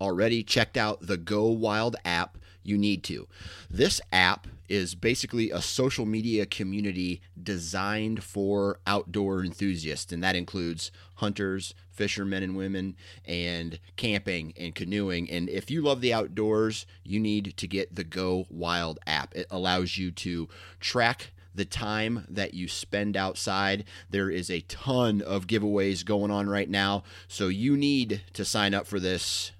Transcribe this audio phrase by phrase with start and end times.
[0.00, 3.26] already checked out the Go Wild app, you need to.
[3.70, 10.92] This app is basically a social media community designed for outdoor enthusiasts, and that includes
[11.16, 15.28] hunters, fishermen and women, and camping and canoeing.
[15.28, 19.34] And if you love the outdoors, you need to get the Go Wild app.
[19.34, 23.84] It allows you to track the time that you spend outside.
[24.08, 28.72] There is a ton of giveaways going on right now, so you need to sign
[28.72, 29.50] up for this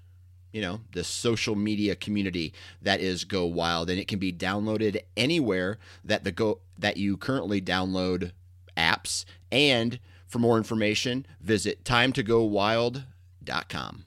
[0.51, 3.89] you know the social media community that is go wild.
[3.89, 8.31] And it can be downloaded anywhere that the go that you currently download
[8.77, 9.25] apps.
[9.51, 14.05] And for more information visit timetogowild.com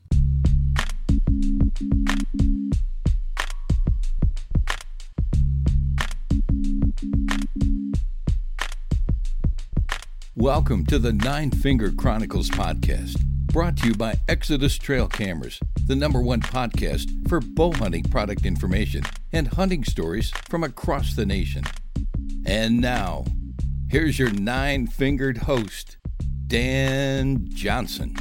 [10.36, 13.22] Welcome to the Nine Finger Chronicles podcast,
[13.55, 18.44] brought to you by Exodus Trail Cameras, the number one podcast for bow hunting product
[18.44, 21.62] information and hunting stories from across the nation.
[22.44, 23.24] And now,
[23.88, 25.98] here's your nine fingered host,
[26.48, 28.17] Dan Johnson.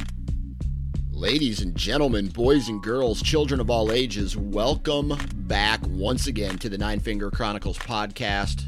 [1.10, 6.68] Ladies and gentlemen, boys and girls, children of all ages, welcome back once again to
[6.68, 8.66] the Nine Finger Chronicles podcast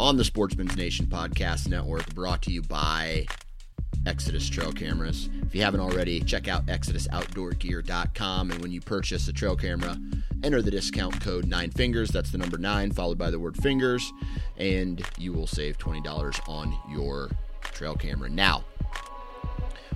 [0.00, 3.26] on the Sportsman's Nation Podcast Network, brought to you by
[4.06, 5.28] Exodus Trail Cameras.
[5.46, 8.50] If you haven't already, check out ExodusOutdoorGear.com.
[8.50, 9.98] And when you purchase a trail camera,
[10.42, 12.10] enter the discount code Nine Fingers.
[12.10, 14.12] That's the number nine, followed by the word fingers,
[14.56, 17.30] and you will save $20 on your
[17.62, 18.28] trail camera.
[18.28, 18.64] Now,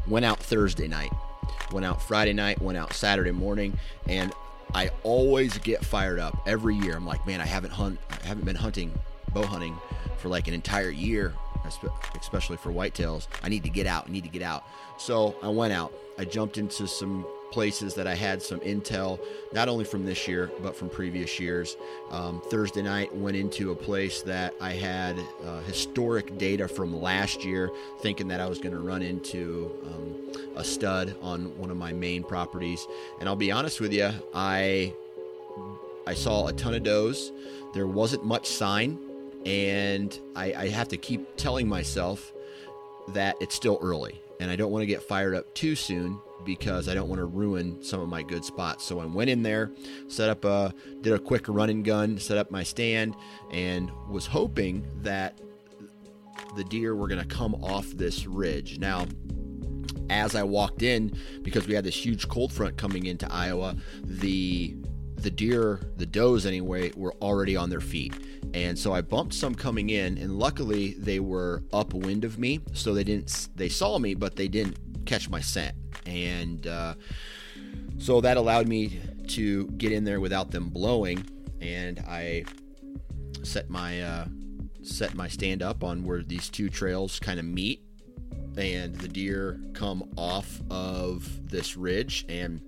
[0.07, 1.13] went out Thursday night,
[1.73, 4.33] went out Friday night, went out Saturday morning, and
[4.75, 6.97] I always get fired up every year.
[6.97, 8.93] I'm like, man, I haven't hunt, I haven't been hunting
[9.37, 9.77] bow hunting
[10.19, 11.35] for like an entire year,
[12.19, 13.27] especially for whitetails.
[13.43, 14.09] I need to get out.
[14.09, 14.65] I need to get out.
[14.99, 15.93] So I went out.
[16.19, 19.21] I jumped into some places that I had some intel,
[19.53, 21.77] not only from this year, but from previous years.
[22.11, 27.45] Um, Thursday night, went into a place that I had uh, historic data from last
[27.45, 31.77] year, thinking that I was going to run into um, a stud on one of
[31.77, 32.87] my main properties.
[33.21, 34.93] And I'll be honest with you, I
[36.07, 37.33] I saw a ton of does.
[37.75, 38.99] There wasn't much sign
[39.47, 42.33] and I, I have to keep telling myself
[43.09, 46.89] that it's still early and I don't want to get fired up too soon because
[46.89, 48.85] I don't want to ruin some of my good spots.
[48.85, 49.73] So I went in there,
[50.09, 53.17] set up a, did a quick run and gun, set up my stand,
[53.51, 55.41] and was hoping that
[56.57, 58.79] the deer were going to come off this ridge.
[58.79, 59.07] Now,
[60.11, 64.77] as I walked in, because we had this huge cold front coming into Iowa, the
[65.17, 68.15] the deer, the does anyway, were already on their feet.
[68.57, 72.95] And so I bumped some coming in, and luckily they were upwind of me, so
[72.95, 75.77] they didn't they saw me, but they didn't catch my scent.
[76.07, 76.95] And uh,
[77.99, 81.23] so that allowed me to get in there without them blowing,
[81.61, 82.47] and I
[83.43, 84.25] set my uh,
[84.81, 87.83] set my stand up on where these two trails kind of meet.
[88.57, 92.63] And the deer come off of this ridge and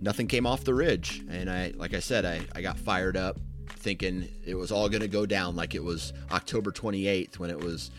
[0.00, 1.22] nothing came off the ridge.
[1.28, 3.38] And i like i said i, I got fired up
[3.68, 7.58] thinking it was all going to go down like it was october 28th when it
[7.58, 7.90] was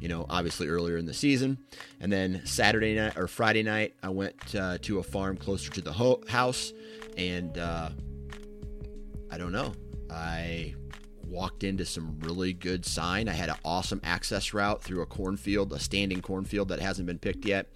[0.00, 1.58] you know obviously earlier in the season
[2.00, 5.80] and then saturday night or friday night i went uh, to a farm closer to
[5.80, 6.72] the ho- house
[7.16, 7.88] and uh,
[9.30, 9.72] i don't know
[10.10, 10.74] i
[11.32, 13.28] walked into some really good sign.
[13.28, 17.18] I had an awesome access route through a cornfield, a standing cornfield that hasn't been
[17.18, 17.72] picked yet.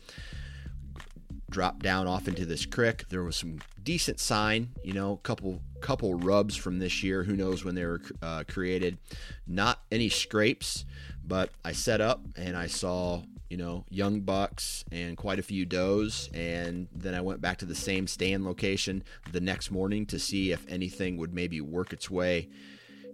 [1.50, 3.08] Dropped down off into this creek.
[3.08, 7.22] There was some decent sign, you know, couple couple rubs from this year.
[7.22, 8.98] Who knows when they were uh, created?
[9.46, 10.84] Not any scrapes,
[11.24, 15.64] but I set up and I saw you know young bucks and quite a few
[15.64, 20.18] does, and then I went back to the same stand location the next morning to
[20.18, 22.48] see if anything would maybe work its way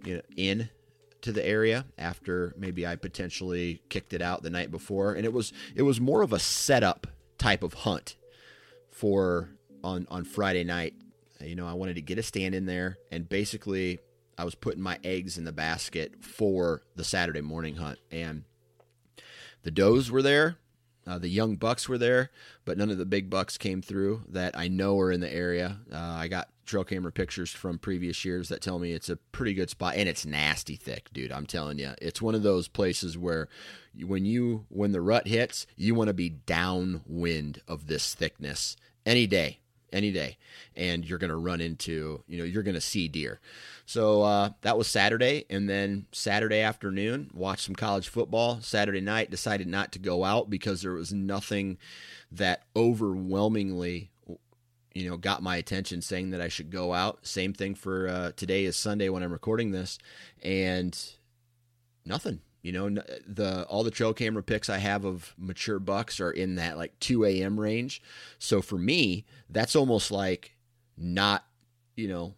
[0.03, 0.69] you know, in
[1.21, 5.33] to the area after maybe I potentially kicked it out the night before, and it
[5.33, 7.05] was it was more of a setup
[7.37, 8.15] type of hunt
[8.89, 9.49] for
[9.83, 10.93] on on Friday night.
[11.39, 13.99] You know, I wanted to get a stand in there, and basically,
[14.37, 18.43] I was putting my eggs in the basket for the Saturday morning hunt, and
[19.63, 20.57] the does were there.
[21.05, 22.31] Uh, the young bucks were there,
[22.63, 25.79] but none of the big bucks came through that I know are in the area.
[25.91, 29.53] Uh, I got trail camera pictures from previous years that tell me it's a pretty
[29.53, 31.31] good spot, and it's nasty thick, dude.
[31.31, 33.49] I'm telling you, it's one of those places where
[34.01, 39.27] when you when the rut hits, you want to be downwind of this thickness any
[39.27, 39.59] day,
[39.93, 40.37] any day,
[40.75, 43.39] and you're going to run into, you know, you're going to see deer.
[43.85, 48.59] So uh, that was Saturday, and then Saturday afternoon, watched some college football.
[48.61, 51.77] Saturday night, decided not to go out because there was nothing
[52.31, 54.09] that overwhelmingly,
[54.93, 57.25] you know, got my attention, saying that I should go out.
[57.25, 59.99] Same thing for uh, today is Sunday when I'm recording this,
[60.41, 60.97] and
[62.05, 62.41] nothing.
[62.63, 62.89] You know,
[63.27, 66.97] the all the trail camera pics I have of mature bucks are in that like
[67.01, 67.59] 2 a.m.
[67.59, 68.01] range.
[68.39, 70.55] So for me, that's almost like
[70.97, 71.45] not,
[71.95, 72.35] you know,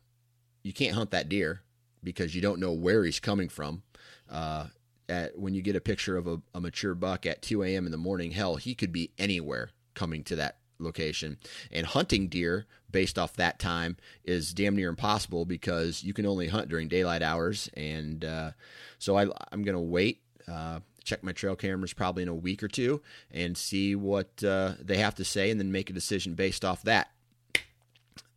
[0.63, 1.61] you can't hunt that deer
[2.03, 3.83] because you don't know where he's coming from.
[4.29, 4.67] Uh,
[5.07, 7.85] at, when you get a picture of a, a mature buck at 2 a.m.
[7.85, 11.37] in the morning, hell, he could be anywhere coming to that location.
[11.71, 16.47] And hunting deer based off that time is damn near impossible because you can only
[16.47, 17.69] hunt during daylight hours.
[17.75, 18.51] And uh,
[18.99, 20.21] so I, am going to wait.
[20.47, 23.01] Uh, check my trail cameras probably in a week or two
[23.31, 26.81] and see what uh, they have to say and then make a decision based off
[26.83, 27.11] that.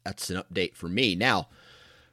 [0.05, 1.14] That's an update for me.
[1.14, 1.49] Now,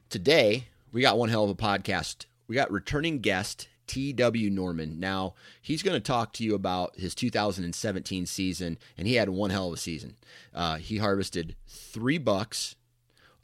[0.09, 2.25] today we got one hell of a podcast.
[2.47, 4.49] We got returning guest T.W.
[4.49, 4.99] Norman.
[4.99, 9.49] Now, he's going to talk to you about his 2017 season, and he had one
[9.49, 10.15] hell of a season.
[10.53, 12.75] Uh, he harvested three bucks,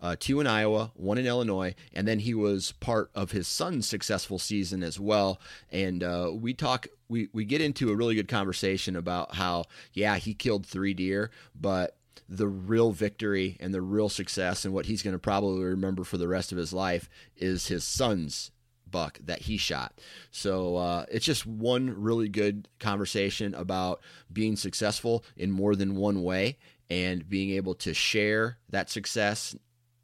[0.01, 3.87] uh, two in Iowa, one in Illinois, and then he was part of his son's
[3.87, 5.39] successful season as well.
[5.71, 10.17] And uh, we talk, we, we get into a really good conversation about how, yeah,
[10.17, 11.29] he killed three deer,
[11.59, 11.97] but
[12.27, 16.17] the real victory and the real success and what he's going to probably remember for
[16.17, 18.51] the rest of his life is his son's
[18.91, 19.99] buck that he shot.
[20.31, 24.01] So uh, it's just one really good conversation about
[24.31, 26.57] being successful in more than one way
[26.89, 29.55] and being able to share that success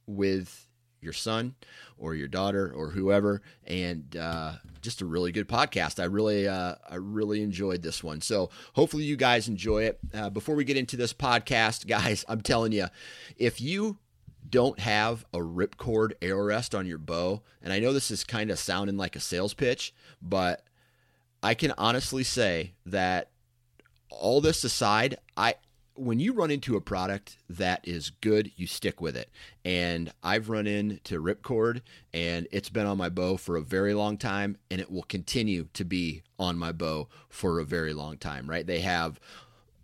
[0.06, 0.68] with
[1.02, 1.56] your son
[1.98, 3.42] or your daughter or whoever.
[3.66, 6.02] And uh, just a really good podcast.
[6.02, 8.22] I really uh, i really enjoyed this one.
[8.22, 10.00] So hopefully you guys enjoy it.
[10.14, 12.88] Uh, before we get into this podcast guys i'm telling you
[13.38, 13.98] if you
[14.50, 18.50] don't have a ripcord arrow rest on your bow and i know this is kind
[18.50, 20.64] of sounding like a sales pitch but
[21.44, 23.30] i can honestly say that
[24.10, 25.54] all this aside i
[25.98, 29.30] when you run into a product that is good, you stick with it.
[29.66, 31.82] And I've run into Ripcord,
[32.14, 35.68] and it's been on my bow for a very long time, and it will continue
[35.74, 38.50] to be on my bow for a very long time.
[38.50, 38.66] Right?
[38.66, 39.20] They have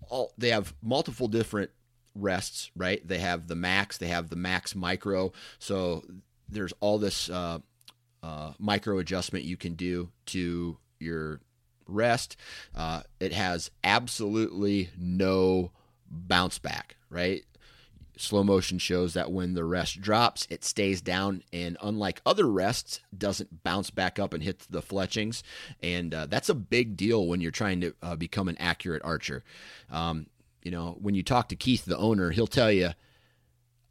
[0.10, 1.72] all they have multiple different
[2.16, 2.72] rests.
[2.76, 3.06] Right?
[3.08, 5.32] They have the Max, they have the Max Micro.
[5.60, 6.04] So
[6.50, 7.60] there's all this uh,
[8.22, 11.42] uh, micro adjustment you can do to your
[11.88, 12.38] rest.
[12.76, 15.72] Uh, it has absolutely no
[16.10, 17.44] bounce back, right?
[18.16, 23.00] Slow motion shows that when the rest drops, it stays down, and unlike other rests,
[23.16, 25.42] doesn't bounce back up and hit the fletchings.
[25.82, 29.44] And uh, that's a big deal when you're trying to uh, become an accurate archer.
[29.92, 30.28] Um,
[30.64, 32.90] you know, when you talk to Keith, the owner, he'll tell you,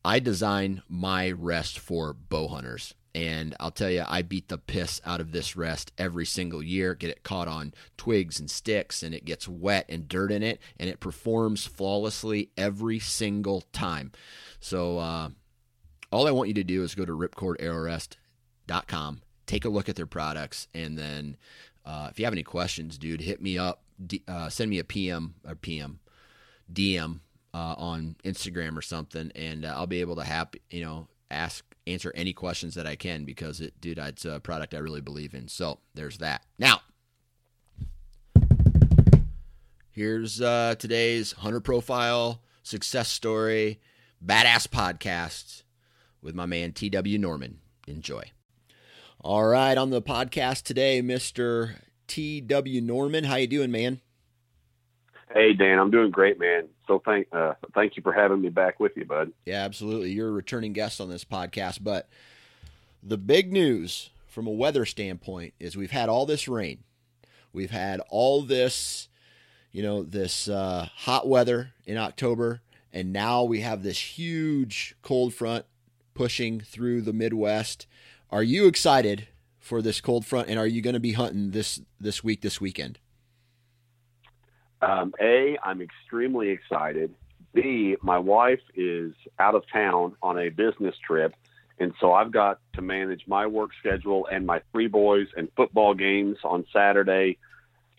[0.04, 2.94] I design my rest for bow hunters.
[3.14, 6.94] And I'll tell you, I beat the piss out of this rest every single year.
[6.94, 10.62] Get it caught on twigs and sticks, and it gets wet and dirt in it,
[10.80, 14.12] and it performs flawlessly every single time.
[14.60, 15.28] So, uh,
[16.10, 20.06] all I want you to do is go to ripcordarrowrest.com, take a look at their
[20.06, 21.36] products, and then
[21.84, 23.82] uh, if you have any questions, dude, hit me up.
[24.26, 26.00] Uh, send me a PM or PM,
[26.72, 27.20] DM
[27.54, 31.64] uh, on Instagram or something, and uh, I'll be able to have you know ask
[31.86, 35.34] answer any questions that I can because it, dude, it's a product I really believe
[35.34, 35.48] in.
[35.48, 36.44] So there's that.
[36.58, 36.82] Now,
[39.90, 43.80] here's uh, today's hunter profile success story,
[44.24, 45.62] badass podcast
[46.22, 47.18] with my man T.W.
[47.18, 47.58] Norman.
[47.86, 48.22] Enjoy.
[49.20, 51.76] All right, on the podcast today, Mister
[52.06, 52.80] T.W.
[52.80, 53.24] Norman.
[53.24, 54.00] How you doing, man?
[55.34, 56.68] Hey Dan, I'm doing great, man.
[56.86, 59.32] So thank uh, thank you for having me back with you, bud.
[59.46, 60.10] Yeah, absolutely.
[60.10, 62.08] You're a returning guest on this podcast, but
[63.02, 66.84] the big news from a weather standpoint is we've had all this rain.
[67.52, 69.08] We've had all this,
[69.72, 72.60] you know, this uh, hot weather in October,
[72.92, 75.64] and now we have this huge cold front
[76.14, 77.86] pushing through the Midwest.
[78.30, 81.80] Are you excited for this cold front, and are you going to be hunting this
[81.98, 82.98] this week, this weekend?
[84.82, 87.14] Um, a, I'm extremely excited.
[87.54, 91.34] B, my wife is out of town on a business trip,
[91.78, 95.94] and so I've got to manage my work schedule and my three boys and football
[95.94, 97.38] games on Saturday.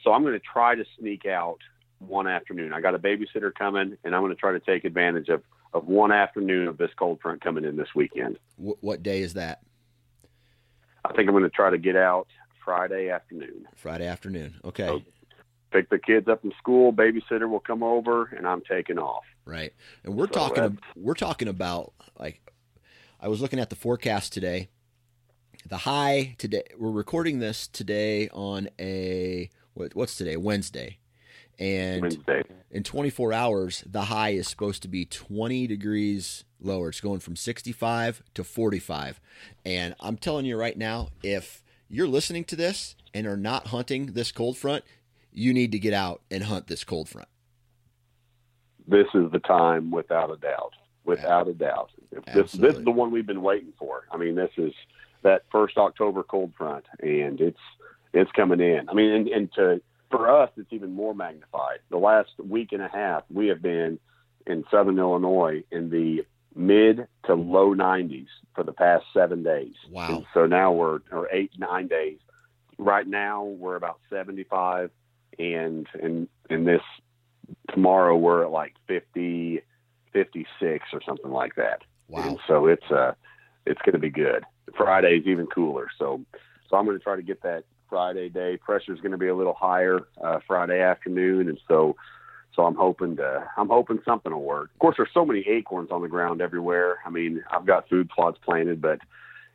[0.03, 1.59] So I'm going to try to sneak out
[1.99, 2.73] one afternoon.
[2.73, 5.41] I got a babysitter coming, and I'm going to try to take advantage of
[5.73, 8.37] of one afternoon of this cold front coming in this weekend.
[8.57, 9.61] what day is that?
[11.03, 12.27] I think I'm going to try to get out
[12.63, 13.67] Friday afternoon.
[13.75, 14.53] Friday afternoon.
[14.63, 14.85] Okay.
[14.85, 15.01] So
[15.73, 16.93] pick the kids up from school.
[16.93, 19.23] Babysitter will come over, and I'm taking off.
[19.45, 19.73] Right.
[20.03, 20.79] And we're So talking.
[20.95, 22.39] We're talking about like.
[23.19, 24.69] I was looking at the forecast today.
[25.67, 26.63] The high today.
[26.77, 30.37] We're recording this today on a what, what's today?
[30.37, 30.99] Wednesday.
[31.59, 32.43] And Wednesday.
[32.71, 36.89] in 24 hours, the high is supposed to be 20 degrees lower.
[36.89, 39.21] It's going from 65 to 45.
[39.63, 44.07] And I'm telling you right now, if you're listening to this and are not hunting
[44.07, 44.83] this cold front,
[45.33, 47.27] you need to get out and hunt this cold front.
[48.87, 50.73] This is the time, without a doubt.
[51.05, 51.91] Without a doubt.
[52.33, 54.03] This, this is the one we've been waiting for.
[54.11, 54.73] I mean, this is
[55.23, 57.59] that first October cold front, and it's
[58.13, 58.87] it's coming in.
[58.89, 61.79] I mean, and, and to for us, it's even more magnified.
[61.89, 63.99] The last week and a half, we have been
[64.45, 66.25] in Southern Illinois in the
[66.55, 69.73] mid to low 90s for the past seven days.
[69.89, 70.17] Wow.
[70.17, 72.19] And so now we're or eight nine days.
[72.77, 74.91] Right now we're about 75,
[75.39, 76.81] and and and this
[77.71, 79.61] tomorrow we're at like 50,
[80.11, 81.81] 56 or something like that.
[82.07, 82.21] Wow.
[82.23, 83.13] And so it's uh
[83.65, 84.43] it's going to be good.
[84.75, 85.87] Friday's even cooler.
[85.97, 86.21] So
[86.69, 88.57] so I'm going to try to get that Friday day.
[88.57, 91.95] Pressure's going to be a little higher uh, Friday afternoon, and so
[92.55, 94.71] so I'm hoping to I'm hoping something will work.
[94.73, 96.97] Of course, there's so many acorns on the ground everywhere.
[97.05, 98.99] I mean, I've got food plots planted, but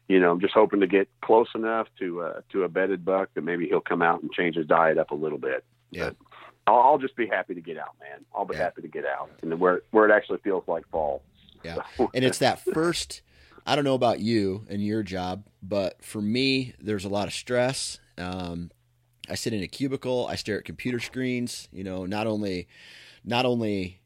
[0.08, 3.28] you know, I'm just hoping to get close enough to uh, to a bedded buck
[3.34, 5.64] that maybe he'll come out and change his diet up a little bit.
[5.90, 6.10] Yeah.
[6.10, 6.16] But
[6.66, 8.24] I'll, I'll just be happy to get out, man.
[8.34, 8.62] I'll be Yeah.
[8.64, 11.22] happy to get out, and where where it actually feels like fall.
[11.64, 11.76] Yeah.
[11.96, 13.22] So- and it's that first
[13.66, 17.34] i don't know about you and your job but for me there's a lot of
[17.34, 18.70] stress um,
[19.28, 22.66] i sit in a cubicle i stare at computer screens you know not only
[23.24, 24.00] not only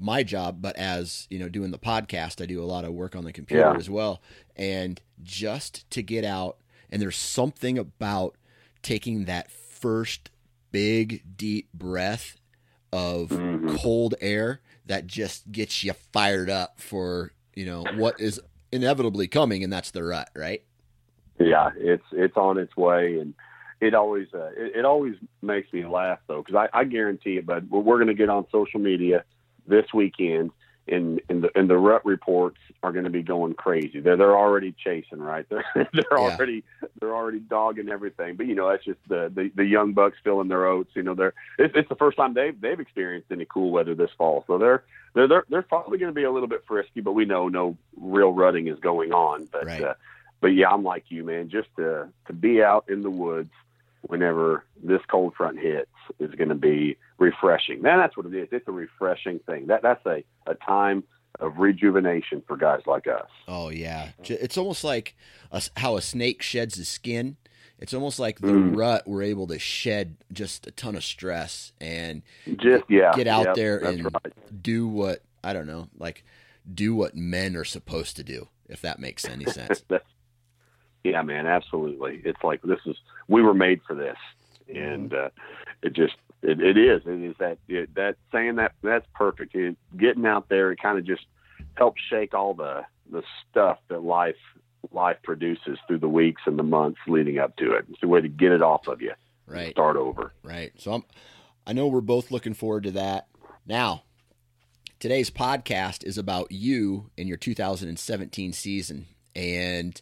[0.00, 3.14] my job but as you know doing the podcast i do a lot of work
[3.14, 3.76] on the computer Yeah.
[3.76, 4.22] as well
[4.56, 6.56] and just to get out
[6.90, 8.34] and there's something about
[8.82, 10.30] taking that first
[10.72, 12.36] big deep breath
[12.92, 13.78] of Mhm.
[13.78, 18.40] cold air that just gets you fired up for you know what is
[18.72, 20.62] inevitably coming and that's the rut right
[21.38, 23.32] Yeah, it's it's on its way, and
[23.80, 27.46] it always uh, it, it always makes me laugh though because I, I guarantee it.
[27.46, 29.24] But we're going to get on social media
[29.70, 30.50] this weekend,
[30.88, 34.00] and and the and the rut reports are going to be going crazy.
[34.00, 35.46] They're they're already chasing, right?
[35.50, 36.16] They're they're Yeah.
[36.18, 36.64] already
[37.00, 38.36] they're already dogging everything.
[38.36, 40.90] But you know that's just the the, the young bucks filling their oats.
[40.94, 44.10] You know they're it's, it's the first time they've they've experienced any cool weather this
[44.18, 44.84] fall, so they're
[45.14, 47.00] they're they're, they're probably going to be a little bit frisky.
[47.00, 49.48] But we know no real rutting is going on.
[49.52, 49.82] But Right.
[49.82, 49.94] uh,
[50.40, 51.50] but yeah, I'm like you, man.
[51.50, 53.52] Just to to be out in the woods
[54.02, 57.82] whenever this cold front hits is going to be refreshing.
[57.82, 58.48] Man, that's what it is.
[58.52, 59.66] It's a refreshing thing.
[59.68, 61.04] That that's a a time
[61.38, 63.28] of rejuvenation for guys like us.
[63.46, 65.14] oh yeah it's almost like
[65.52, 67.36] a how a snake sheds his skin
[67.78, 68.76] it's almost like the Mm.
[68.76, 72.22] rut we're able to shed just a ton of stress and
[72.56, 74.62] Just yeah, get out yep, there and right.
[74.62, 76.24] do what i don't know like
[76.74, 80.10] do what men are supposed to do if that makes any sense That's-
[81.04, 82.20] yeah, man, absolutely.
[82.24, 82.96] It's like this is
[83.28, 84.16] we were made for this,
[84.68, 85.30] and uh,
[85.82, 87.02] it just it, it is.
[87.06, 89.54] It is that it, that saying that that's perfect.
[89.54, 91.24] It, getting out there, it kind of just
[91.74, 94.36] helps shake all the the stuff that life
[94.92, 97.84] life produces through the weeks and the months leading up to it.
[97.90, 99.12] It's a way to get it off of you.
[99.46, 100.32] right Start over.
[100.42, 100.72] Right.
[100.78, 101.04] So I'm
[101.66, 103.28] I know we're both looking forward to that.
[103.66, 104.04] Now,
[104.98, 109.06] today's podcast is about you and your 2017 season.
[109.34, 110.00] And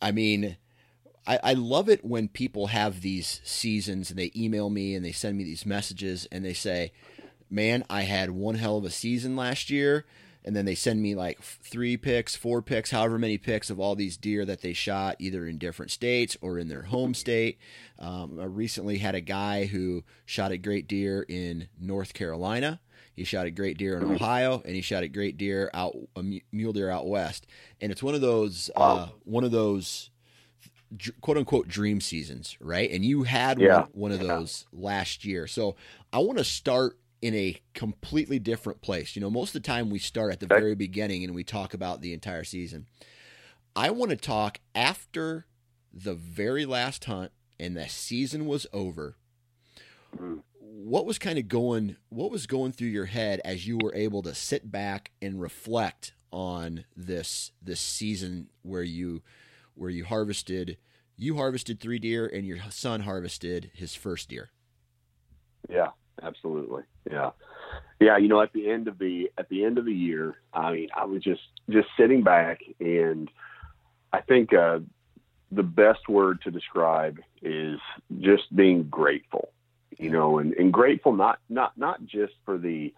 [0.00, 0.56] I mean,
[1.26, 5.12] I, I love it when people have these seasons and they email me and they
[5.12, 6.92] send me these messages and they say,
[7.48, 10.04] Man, I had one hell of a season last year.
[10.44, 13.96] And then they send me like three pics, four pics, however many pics of all
[13.96, 17.58] these deer that they shot, either in different states or in their home state.
[17.98, 22.80] Um, I recently had a guy who shot a great deer in North Carolina.
[23.16, 26.22] He shot a great deer in Ohio, and he shot a great deer out a
[26.52, 27.46] mule deer out west.
[27.80, 30.10] And it's one of those uh, one of those
[31.22, 32.90] quote unquote dream seasons, right?
[32.90, 33.80] And you had Yeah.
[33.80, 35.46] one, one of those last year.
[35.46, 35.76] So
[36.12, 39.16] I want to start in a completely different place.
[39.16, 41.72] You know, most of the time we start at the very beginning and we talk
[41.74, 42.86] about the entire season.
[43.74, 45.46] I want to talk after
[45.92, 49.16] the very last hunt and the season was over.
[50.78, 54.20] What was kind of going what was going through your head as you were able
[54.22, 59.22] to sit back and reflect on this this season where you
[59.74, 60.76] where you harvested
[61.16, 64.50] you harvested three deer and your son harvested his first deer.
[65.70, 65.92] Yeah,
[66.22, 66.82] absolutely.
[67.10, 67.30] Yeah.
[67.98, 70.72] Yeah, you know, at the end of the at the end of the year, I
[70.72, 71.40] mean, I was just
[71.70, 73.30] just sitting back and
[74.12, 74.80] I think uh
[75.50, 77.80] the best word to describe is
[78.20, 79.52] just being grateful.
[79.98, 82.92] You know, and, and grateful not not not just for the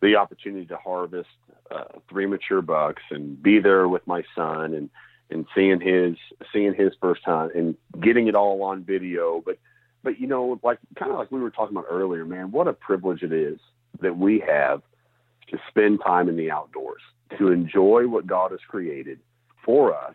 [0.00, 1.28] the opportunity to harvest
[1.70, 4.90] uh, three mature bucks and be there with my son and
[5.30, 6.16] and seeing his
[6.52, 9.58] seeing his first hunt and getting it all on video, but
[10.02, 12.72] but you know, like kind of like we were talking about earlier, man, what a
[12.72, 13.58] privilege it is
[14.00, 14.82] that we have
[15.48, 17.02] to spend time in the outdoors,
[17.38, 19.20] to enjoy what God has created
[19.64, 20.14] for us,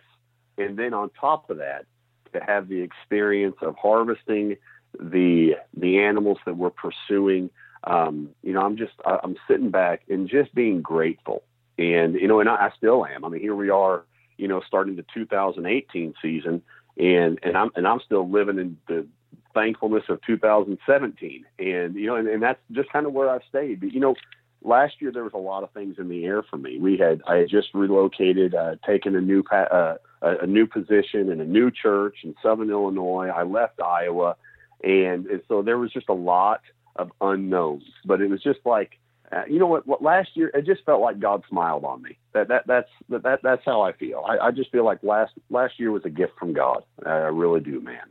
[0.58, 1.86] and then on top of that,
[2.34, 4.58] to have the experience of harvesting
[5.00, 7.50] the the animals that we're pursuing.
[7.84, 11.44] Um, you know, I'm just I'm sitting back and just being grateful,
[11.78, 13.24] and you know, and I, I still am.
[13.24, 14.04] I mean, here we are,
[14.38, 16.62] you know, starting the 2018 season,
[16.98, 19.08] and and I'm and I'm still living in the
[19.54, 23.80] thankfulness of 2017 and you know and, and that's just kind of where i've stayed.
[23.80, 24.16] But you know
[24.62, 26.78] last year there was a lot of things in the air for me.
[26.78, 30.68] We had i had just relocated uh, taken a new pa- uh, a, a new
[30.68, 33.30] position in a new church in southern illinois.
[33.30, 34.36] I left iowa
[34.84, 36.62] and, and so there was just a lot
[36.96, 40.66] of unknowns but it was just like uh, you know what, what last year it
[40.66, 43.92] just felt like god smiled on me that that that's that, that that's how i
[43.92, 47.12] feel I, I just feel like last last year was a gift from god i
[47.12, 48.08] really do man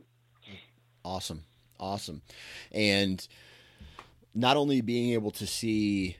[1.07, 1.43] Awesome.
[1.79, 2.21] Awesome.
[2.71, 3.25] And
[4.35, 6.17] not only being able to see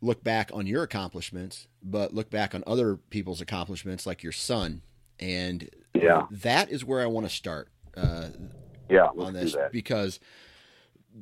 [0.00, 4.82] look back on your accomplishments, but look back on other people's accomplishments like your son.
[5.18, 8.28] And yeah that is where I want to start uh,
[8.88, 10.20] yeah on this do that because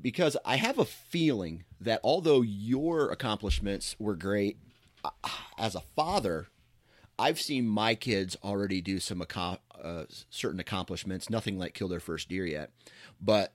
[0.01, 4.57] because I have a feeling that although your accomplishments were great
[5.05, 5.11] uh,
[5.59, 6.47] as a father,
[7.19, 9.23] I've seen my kids already do some
[9.83, 11.29] uh, certain accomplishments.
[11.29, 12.71] Nothing like kill their first deer yet,
[13.21, 13.53] but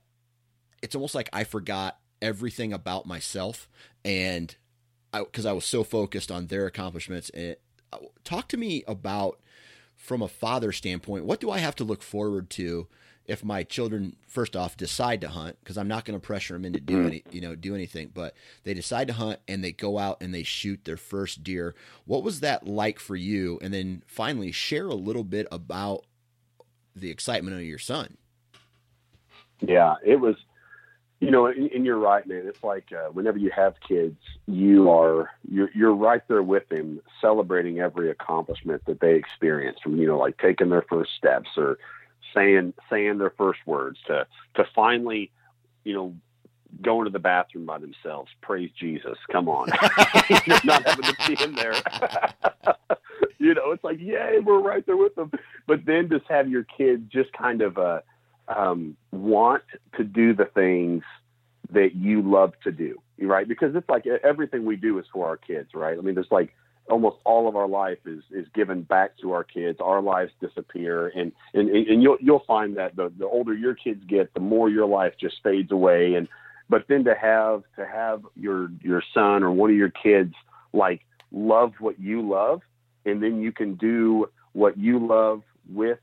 [0.82, 3.68] it's almost like I forgot everything about myself,
[4.04, 4.54] and
[5.12, 7.30] because I, was so focused on their accomplishments.
[7.30, 7.56] And
[7.92, 9.40] uh, talk to me about
[9.96, 11.24] from a father standpoint.
[11.24, 12.86] What do I have to look forward to
[13.28, 16.64] if my children first off decide to hunt because i'm not going to pressure them
[16.64, 19.98] into do any you know do anything but they decide to hunt and they go
[19.98, 21.74] out and they shoot their first deer.
[22.04, 23.58] What was that like for you?
[23.62, 26.04] And then finally share a little bit about
[26.94, 28.16] the excitement of your son.
[29.60, 30.36] Yeah, it was,
[31.20, 32.42] you know, and, and you're right, man.
[32.44, 37.00] It's like uh, whenever you have kids, you are you're you're right there with them,
[37.20, 41.78] celebrating every accomplishment that they experience, from you know, like taking their first steps or
[42.34, 45.30] saying saying their first words to to finally,
[45.84, 46.14] you know,
[46.82, 48.30] going to the bathroom by themselves.
[48.40, 49.18] Praise Jesus!
[49.30, 49.68] Come on,
[50.64, 51.74] not having to see him there.
[53.38, 55.30] you know, it's like, yay, we're right there with them.
[55.66, 58.00] But then just have your kids just kind of uh,
[58.48, 59.62] um, want
[59.96, 61.02] to do the things
[61.70, 63.46] that you love to do, right?
[63.46, 65.98] Because it's like everything we do is for our kids, right?
[65.98, 66.54] I mean, there's like
[66.90, 69.78] almost all of our life is is given back to our kids.
[69.80, 74.02] Our lives disappear, and and and you'll you'll find that the the older your kids
[74.06, 76.14] get, the more your life just fades away.
[76.14, 76.28] And
[76.68, 80.34] but then to have to have your your son or one of your kids
[80.72, 82.62] like love what you love,
[83.04, 85.98] and then you can do what you love with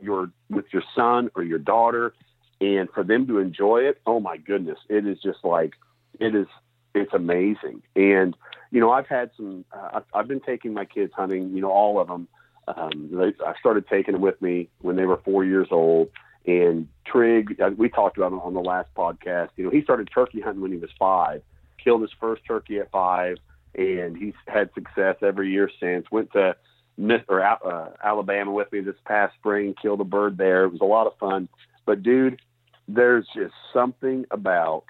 [0.00, 2.14] your with your son or your daughter
[2.60, 5.72] and for them to enjoy it oh my goodness it is just like
[6.20, 6.46] it is
[6.94, 7.82] it's amazing.
[7.96, 8.36] And
[8.70, 12.00] you know i've had some uh, I've, been taking my kids hunting you know all
[12.00, 12.26] of them
[12.66, 16.10] um, they, i started taking them with me when they were four years old.
[16.46, 19.50] And trig uh, we talked about it on the last podcast.
[19.56, 21.42] You know he started turkey hunting when he was five
[21.82, 23.36] killed his first turkey at five
[23.74, 26.06] and he's had success every year since.
[26.10, 26.56] Went to
[27.28, 30.64] or uh, Alabama with me this past spring, killed a bird there.
[30.64, 31.48] It was a lot of fun.
[31.86, 32.40] But dude,
[32.86, 34.84] there's just something about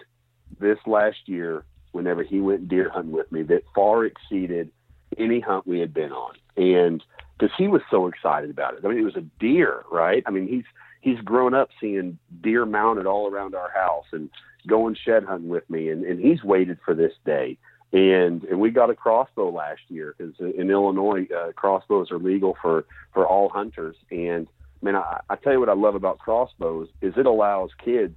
[0.61, 1.65] this last year
[1.95, 4.71] whenever he went deer hunting with me that far exceeded
[5.19, 6.35] any hunt we had been on.
[6.57, 7.03] And
[7.39, 8.81] because he was so excited about it.
[8.85, 10.23] I mean, it was a deer, right?
[10.27, 10.65] I mean, he's
[11.01, 14.31] he's grown up seeing deer mounted all around our house and
[14.67, 17.59] going shed hunting with me, and, and he's waited for this day
[17.95, 22.57] and and we got a crossbow last year because in Illinois uh, crossbows are legal
[22.61, 23.97] for for all hunters.
[24.11, 24.49] And
[24.83, 28.17] man, I, I tell you what I love about crossbows is it allows kids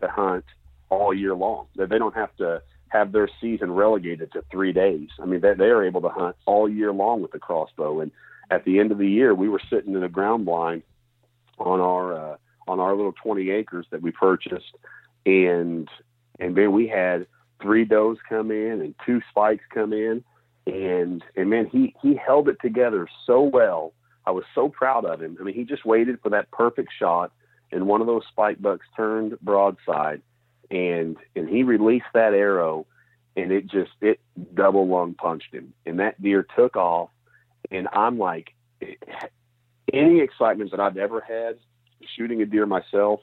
[0.00, 0.46] to hunt
[0.88, 1.66] all year long.
[1.76, 5.08] That they don't have to have their season relegated to three days.
[5.20, 8.00] I mean, they they are able to hunt all year long with the crossbow.
[8.00, 8.10] And
[8.50, 10.82] at the end of the year, we were sitting in a ground blind
[11.58, 14.76] on our uh, on our little 20 acres that we purchased,
[15.26, 15.88] and
[16.38, 17.26] and man, we had
[17.60, 20.22] three does come in and two spikes come in,
[20.66, 23.92] and and man, he he held it together so well.
[24.26, 25.38] I was so proud of him.
[25.40, 27.32] I mean, he just waited for that perfect shot,
[27.72, 30.22] and one of those spike bucks turned broadside,
[30.70, 32.86] and and he released that arrow,
[33.36, 34.20] and it just it
[34.54, 37.10] double lung punched him, and that deer took off,
[37.70, 38.54] and I'm like,
[39.92, 41.58] any excitement that I've ever had
[42.16, 43.20] shooting a deer myself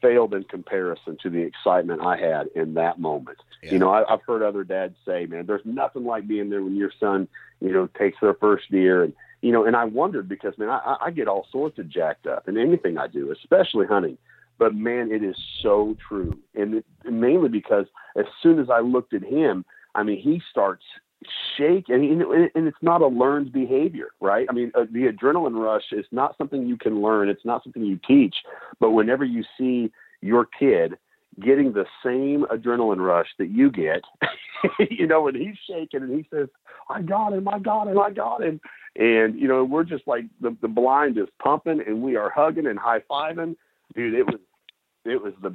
[0.00, 3.38] failed in comparison to the excitement I had in that moment.
[3.62, 3.72] Yeah.
[3.72, 6.76] You know, I, I've heard other dads say, "Man, there's nothing like being there when
[6.76, 7.28] your son,
[7.60, 9.12] you know, takes their first deer." And
[9.42, 12.48] you know, and I wondered because man, I, I get all sorts of jacked up
[12.48, 14.18] in anything I do, especially hunting.
[14.60, 19.14] But man, it is so true, and it, mainly because as soon as I looked
[19.14, 19.64] at him,
[19.96, 20.84] I mean, he starts
[21.56, 22.22] shaking.
[22.22, 24.46] and, and it's not a learned behavior right?
[24.48, 27.28] I mean uh, the adrenaline rush is not something you can learn.
[27.28, 28.36] It's not something you teach.
[28.78, 29.92] But whenever you see
[30.22, 30.96] your kid
[31.40, 34.02] getting the same adrenaline rush that you get
[34.90, 36.48] you know when he's shaking and he says
[36.90, 38.60] i got him i got him i got him.
[38.96, 42.66] And you know we're just like the, the blind is pumping and we are hugging
[42.66, 43.56] and high-fiving.
[43.94, 44.40] Dude it was
[45.04, 45.54] it was the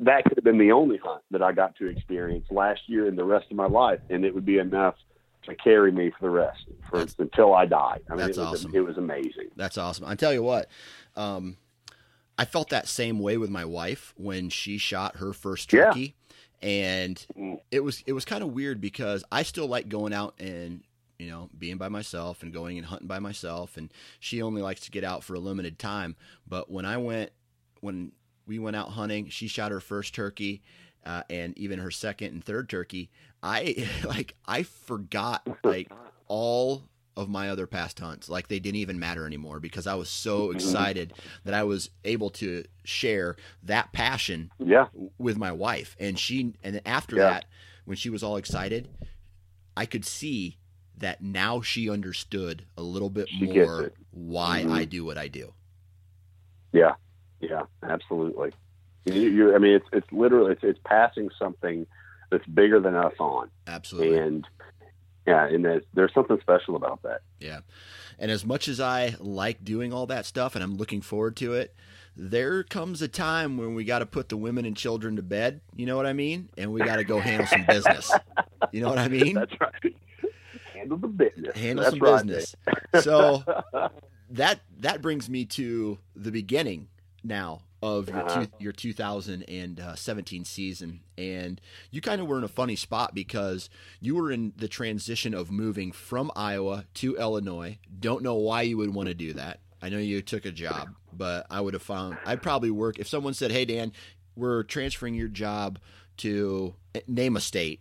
[0.00, 3.16] that could have been the only hunt that I got to experience last year and
[3.16, 4.96] the rest of my life, and it would be enough
[5.44, 7.98] to carry me for the rest for that's, until I die.
[8.08, 8.74] I mean, that's it was, awesome.
[8.74, 9.48] It was amazing.
[9.56, 10.04] That's awesome.
[10.04, 10.68] I tell you what,
[11.16, 11.56] um,
[12.38, 16.14] I felt that same way with my wife when she shot her first turkey,
[16.62, 16.68] yeah.
[16.68, 17.60] and mm.
[17.70, 20.82] it was it was kind of weird because I still like going out and
[21.18, 23.76] you know, being by myself and going and hunting by myself.
[23.76, 26.16] And she only likes to get out for a limited time.
[26.48, 27.30] But when I went,
[27.80, 28.10] when
[28.46, 29.28] we went out hunting.
[29.28, 30.62] She shot her first turkey,
[31.04, 33.10] uh, and even her second and third turkey.
[33.42, 35.90] I like I forgot like
[36.28, 36.84] all
[37.16, 38.28] of my other past hunts.
[38.28, 40.56] Like they didn't even matter anymore because I was so mm-hmm.
[40.56, 41.12] excited
[41.44, 44.86] that I was able to share that passion yeah.
[45.18, 45.96] with my wife.
[45.98, 47.30] And she and after yeah.
[47.30, 47.44] that,
[47.84, 48.88] when she was all excited,
[49.76, 50.58] I could see
[50.98, 54.72] that now she understood a little bit she more why mm-hmm.
[54.72, 55.52] I do what I do.
[56.72, 56.94] Yeah.
[57.42, 58.52] Yeah, absolutely.
[59.04, 61.86] You, you, I mean, it's it's literally it's, it's passing something
[62.30, 63.50] that's bigger than us on.
[63.66, 64.16] Absolutely.
[64.16, 64.46] And
[65.26, 67.20] yeah, and there's, there's something special about that.
[67.40, 67.60] Yeah.
[68.18, 71.54] And as much as I like doing all that stuff and I'm looking forward to
[71.54, 71.74] it,
[72.16, 75.60] there comes a time when we got to put the women and children to bed.
[75.76, 76.48] You know what I mean?
[76.58, 78.12] And we got to go handle some business.
[78.70, 79.34] You know what I mean?
[79.34, 79.96] That's right.
[80.74, 81.56] Handle the business.
[81.56, 82.56] Handle That's some right, business.
[83.02, 83.44] so
[84.30, 86.88] that that brings me to the beginning
[87.24, 88.46] now of your, uh-huh.
[88.46, 91.00] two, your 2017 season.
[91.18, 93.68] And you kind of were in a funny spot because
[94.00, 97.78] you were in the transition of moving from Iowa to Illinois.
[97.98, 99.60] Don't know why you would want to do that.
[99.82, 103.08] I know you took a job but I would have found I'd probably work if
[103.08, 103.92] someone said hey Dan
[104.34, 105.78] we're transferring your job
[106.18, 106.74] to
[107.06, 107.80] name a state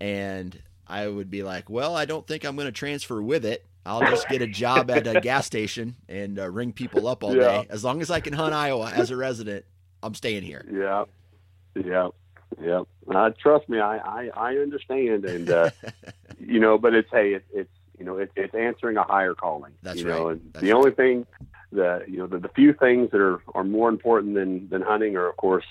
[0.00, 3.66] and I would be like well I don't think I'm going to transfer with it
[3.86, 7.34] I'll just get a job at a gas station and uh, ring people up all
[7.34, 7.62] yeah.
[7.62, 7.66] day.
[7.70, 9.64] As long as I can hunt Iowa as a resident,
[10.02, 10.66] I'm staying here.
[10.70, 11.04] Yeah,
[11.74, 12.08] yeah,
[12.60, 12.82] yeah.
[13.12, 15.70] Uh, trust me, I I, I understand, and uh,
[16.38, 19.72] you know, but it's hey, it, it's you know, it, it's answering a higher calling.
[19.82, 20.18] That's you right.
[20.18, 20.78] Know, and That's the right.
[20.78, 21.26] only thing,
[21.70, 25.16] the you know, the, the few things that are are more important than than hunting
[25.16, 25.66] are, of course,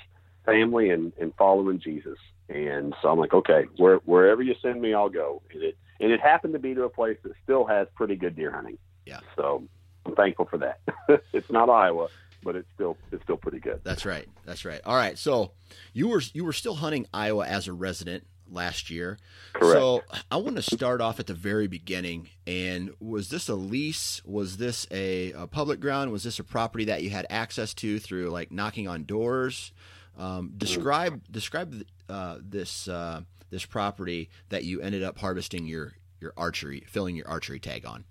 [0.46, 2.18] family and and following Jesus.
[2.48, 5.44] And so I'm like, okay, where, wherever you send me, I'll go.
[5.54, 8.36] And it and it happened to be to a place that still has pretty good
[8.36, 8.78] deer hunting.
[9.06, 9.20] Yeah.
[9.36, 9.64] So
[10.06, 10.80] I'm thankful for that.
[11.34, 12.08] it's not Iowa,
[12.44, 13.82] but it's still it's still pretty good.
[13.84, 14.28] That's right.
[14.46, 14.82] That's right.
[14.86, 15.18] All right.
[15.18, 15.52] So
[15.94, 19.18] you were you were still hunting Iowa as a resident last year.
[19.54, 19.74] Correct.
[19.74, 22.30] So I want to start off at the very beginning.
[22.48, 24.22] And was this a lease?
[24.26, 26.12] Was this a, a public ground?
[26.12, 29.72] Was this a property that you had access to through like knocking on doors?
[30.18, 36.34] Um, describe describe uh, this uh, this property that you ended up harvesting your your
[36.36, 38.04] archery, filling your archery tag on.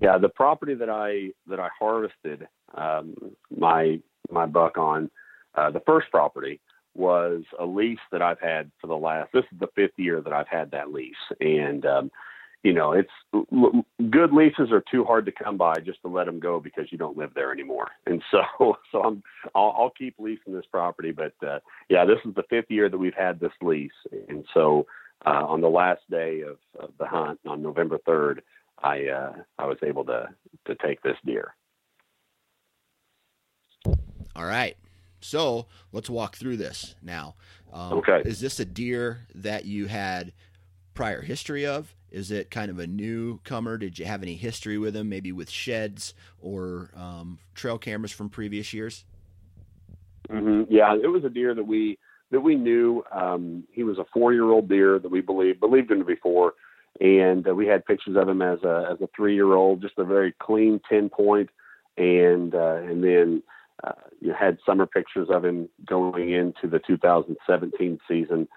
[0.00, 3.14] Yeah, the property that I that I harvested um,
[3.56, 5.10] my my buck on,
[5.54, 6.60] uh, the first property
[6.94, 9.30] was a lease that I've had for the last.
[9.32, 12.10] This is the fifth year that I've had that lease, and um,
[12.62, 13.10] you know, it's
[14.10, 16.98] good leases are too hard to come by just to let them go because you
[16.98, 17.88] don't live there anymore.
[18.06, 19.22] And so, so I'm,
[19.54, 21.12] I'll, I'll keep leasing this property.
[21.12, 23.90] But uh, yeah, this is the fifth year that we've had this lease.
[24.28, 24.86] And so,
[25.24, 28.40] uh, on the last day of, of the hunt on November 3rd,
[28.82, 30.28] I, uh, I was able to,
[30.66, 31.54] to take this deer.
[34.34, 34.76] All right.
[35.20, 37.36] So let's walk through this now.
[37.72, 38.22] Um, okay.
[38.24, 40.32] Is this a deer that you had
[40.94, 41.94] prior history of?
[42.10, 43.78] Is it kind of a newcomer?
[43.78, 48.28] Did you have any history with him, maybe with sheds or um, trail cameras from
[48.28, 49.04] previous years?
[50.28, 50.72] Mm-hmm.
[50.72, 51.98] Yeah, it was a deer that we
[52.30, 53.02] that we knew.
[53.12, 56.54] Um, he was a four year old deer that we believed believed him before,
[57.00, 59.98] and uh, we had pictures of him as a as a three year old, just
[59.98, 61.50] a very clean ten point,
[61.96, 63.42] and uh, and then
[63.84, 68.48] uh, you had summer pictures of him going into the 2017 season,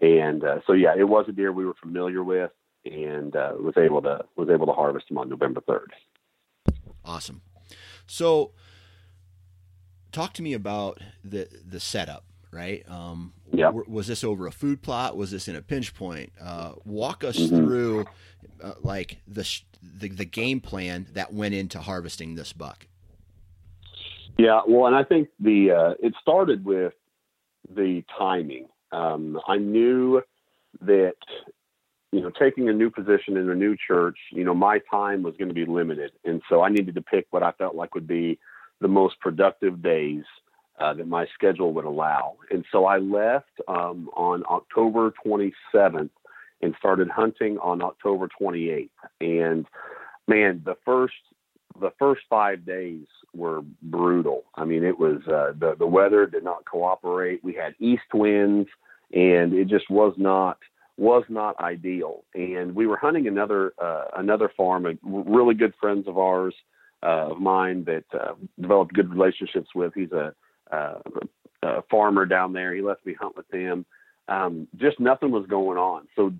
[0.00, 2.50] and uh, so yeah, it was a deer we were familiar with,
[2.84, 5.88] and uh, was able to was able to harvest him on November 3rd.
[7.04, 7.42] Awesome.
[8.06, 8.52] So,
[10.12, 12.24] talk to me about the the setup.
[12.50, 12.88] Right?
[12.88, 13.70] Um, yeah.
[13.70, 15.16] Was this over a food plot?
[15.16, 16.32] Was this in a pinch point?
[16.40, 17.56] Uh, walk us mm-hmm.
[17.56, 18.04] through,
[18.62, 22.86] uh, like the, the the game plan that went into harvesting this buck.
[24.38, 26.92] Yeah, well, and I think the uh, it started with
[27.68, 28.68] the timing.
[28.94, 30.22] Um, I knew
[30.80, 31.16] that
[32.12, 35.34] you know taking a new position in a new church, you know, my time was
[35.36, 38.06] going to be limited, and so I needed to pick what I felt like would
[38.06, 38.38] be
[38.80, 40.24] the most productive days
[40.78, 42.36] uh, that my schedule would allow.
[42.50, 46.10] And so I left um, on October 27th
[46.62, 48.88] and started hunting on October 28th.
[49.20, 49.66] And
[50.26, 51.14] man, the first
[51.80, 54.44] the first five days were brutal.
[54.54, 57.42] I mean, it was uh, the the weather did not cooperate.
[57.42, 58.68] We had east winds,
[59.14, 60.58] and it just was not
[60.96, 62.24] was not ideal.
[62.34, 66.54] And we were hunting another uh, another farm, a really good friends of ours
[67.02, 69.94] uh, of mine that uh, developed good relationships with.
[69.94, 70.34] He's a,
[70.70, 70.98] uh,
[71.62, 72.74] a farmer down there.
[72.74, 73.86] He lets me hunt with him.
[74.28, 76.06] Um, just nothing was going on.
[76.14, 76.32] So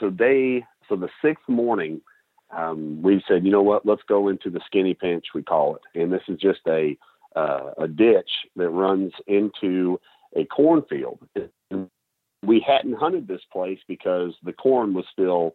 [0.00, 2.00] so they so the sixth morning
[2.56, 6.00] um, we said, you know what, let's go into the skinny pinch, we call it.
[6.00, 6.96] And this is just a,
[7.34, 9.98] uh, a ditch that runs into
[10.36, 11.18] a cornfield.
[12.42, 15.54] We hadn't hunted this place because the corn was still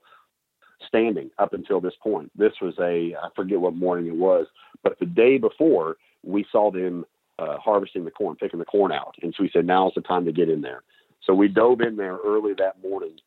[0.87, 2.31] standing up until this point.
[2.37, 4.47] This was a, I forget what morning it was,
[4.83, 7.05] but the day before we saw them
[7.39, 9.15] uh, harvesting the corn, picking the corn out.
[9.21, 10.83] And so we said, now's the time to get in there.
[11.23, 13.17] So we dove in there early that morning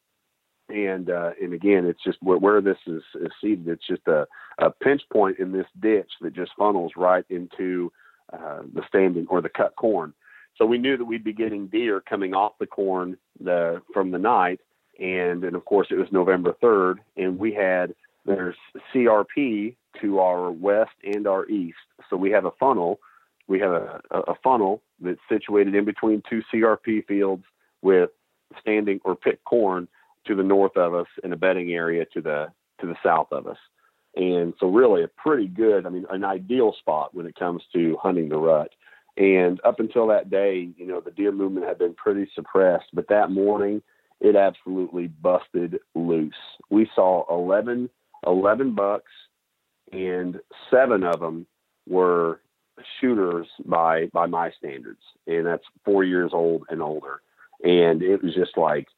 [0.70, 3.68] and uh, and again, it's just where, where this is, is, seated.
[3.68, 4.26] It's just a,
[4.58, 7.92] a, pinch point in this ditch that just funnels right into
[8.32, 10.14] uh, the standing or the cut corn.
[10.60, 14.18] So we knew that we'd be getting deer coming off the corn the, from the
[14.18, 14.60] night,
[14.98, 17.94] and and of course it was November third, and we had
[18.26, 18.56] there's
[18.94, 21.78] CRP to our west and our east.
[22.10, 23.00] So we have a funnel.
[23.48, 27.44] We have a, a funnel that's situated in between two CRP fields
[27.80, 28.10] with
[28.60, 29.88] standing or picked corn
[30.26, 33.46] to the north of us and a bedding area to the to the south of
[33.46, 33.58] us.
[34.14, 37.96] And so really a pretty good, I mean, an ideal spot when it comes to
[38.02, 38.70] hunting the rut.
[39.20, 43.08] And up until that day, you know, the deer movement had been pretty suppressed, but
[43.08, 43.82] that morning
[44.18, 46.32] it absolutely busted loose.
[46.70, 47.90] We saw 11,
[48.26, 49.12] 11 bucks
[49.92, 51.46] and seven of them
[51.86, 52.40] were
[52.98, 55.02] shooters by, by my standards.
[55.26, 57.20] And that's four years old and older.
[57.62, 58.88] And it was just like,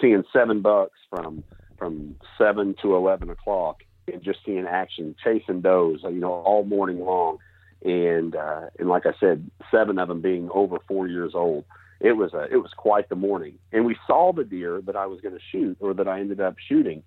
[0.00, 1.44] seeing seven bucks from
[1.78, 7.00] from seven to eleven o'clock and just seeing action, chasing does, you know, all morning
[7.00, 7.38] long.
[7.84, 11.64] And uh, and like I said, seven of them being over four years old.
[12.00, 13.58] It was a it was quite the morning.
[13.72, 16.40] And we saw the deer that I was going to shoot or that I ended
[16.40, 17.02] up shooting.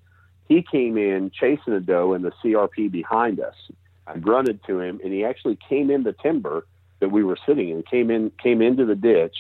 [0.48, 3.56] He came in chasing a doe in the CRP behind us.
[4.06, 6.66] I grunted to him, and he actually came in the timber
[7.00, 7.84] that we were sitting in.
[7.84, 9.36] Came in came into the ditch,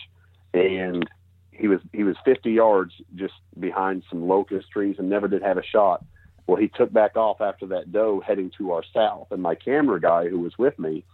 [0.54, 1.08] and
[1.52, 5.58] he was he was 50 yards just behind some locust trees and never did have
[5.58, 6.04] a shot.
[6.48, 10.00] Well, he took back off after that doe heading to our south, and my camera
[10.00, 11.06] guy who was with me,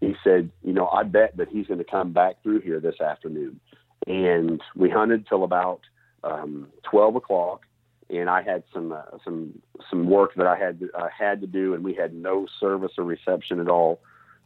[0.00, 3.00] he said, you know, I bet that he's going to come back through here this
[3.00, 3.60] afternoon.
[4.06, 5.80] And we hunted till about
[6.22, 7.66] um, 12 o'clock,
[8.10, 11.74] and I had some uh, some some work that I had uh, had to do,
[11.74, 14.00] and we had no service or reception at all.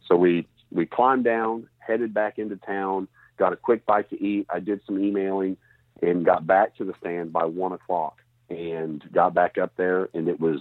[0.07, 3.07] So we we climbed down, headed back into town
[3.41, 4.45] got a quick bite to eat.
[4.51, 5.57] I did some emailing
[6.01, 8.19] and got back to the stand by one o'clock
[8.51, 10.59] and got back up there and it was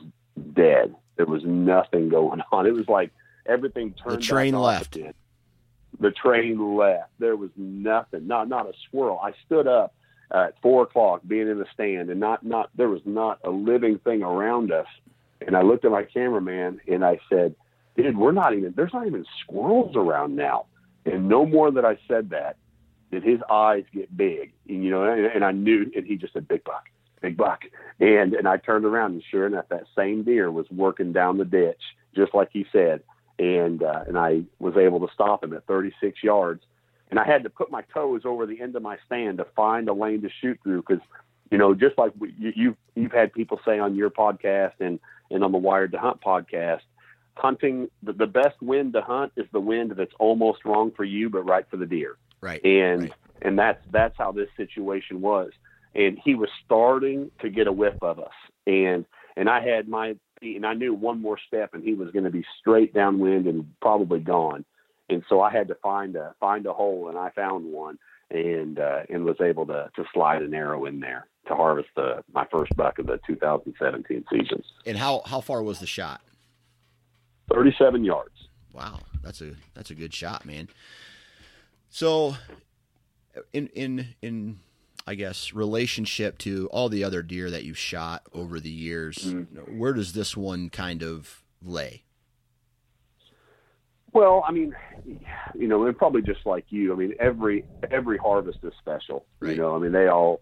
[0.54, 0.94] dead.
[1.16, 2.66] There was nothing going on.
[2.66, 3.10] It was like
[3.46, 4.18] everything turned.
[4.18, 4.96] The train left.
[5.98, 7.10] The train left.
[7.18, 8.26] There was nothing.
[8.26, 9.20] Not not a squirrel.
[9.22, 9.94] I stood up
[10.32, 13.98] at four o'clock, being in the stand, and not not there was not a living
[13.98, 14.86] thing around us.
[15.46, 17.54] And I looked at my cameraman and I said,
[17.96, 18.72] "Dude, we're not even.
[18.76, 20.66] There's not even squirrels around now."
[21.04, 22.56] And no more that I said that,
[23.10, 24.52] did his eyes get big?
[24.68, 26.88] And, you know, and, and I knew, and he just said, "Big buck,
[27.20, 27.62] big buck,"
[27.98, 31.44] and and I turned around, and sure enough, that same deer was working down the
[31.44, 31.80] ditch,
[32.14, 33.02] just like he said,
[33.40, 36.62] and uh, and I was able to stop him at 36 yards,
[37.10, 39.88] and I had to put my toes over the end of my stand to find
[39.88, 41.02] a lane to shoot through because.
[41.52, 45.00] You know, just like we, you, you've you've had people say on your podcast and
[45.32, 46.82] and on the Wired to Hunt podcast,
[47.34, 51.28] hunting the, the best wind to hunt is the wind that's almost wrong for you
[51.28, 52.64] but right for the deer Right.
[52.64, 53.12] And right.
[53.42, 55.50] and that's that's how this situation was.
[55.94, 58.32] And he was starting to get a whiff of us.
[58.66, 59.04] And
[59.36, 62.30] and I had my and I knew one more step and he was going to
[62.30, 64.64] be straight downwind and probably gone.
[65.08, 67.98] And so I had to find a find a hole and I found one
[68.30, 72.22] and uh, and was able to to slide an arrow in there to harvest the
[72.32, 74.62] my first buck of the 2017 season.
[74.86, 76.20] And how how far was the shot?
[77.52, 78.48] 37 yards.
[78.72, 80.68] Wow, that's a that's a good shot, man.
[81.88, 82.36] So,
[83.52, 84.60] in in in
[85.06, 89.78] I guess relationship to all the other deer that you've shot over the years, mm-hmm.
[89.78, 92.04] where does this one kind of lay?
[94.12, 94.74] Well, I mean,
[95.54, 96.92] you know, and probably just like you.
[96.92, 99.24] I mean, every every harvest is special.
[99.38, 99.52] Right.
[99.52, 100.40] You know, I mean, they all.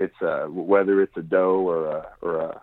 [0.00, 2.62] It's a, whether it's a doe or a or a,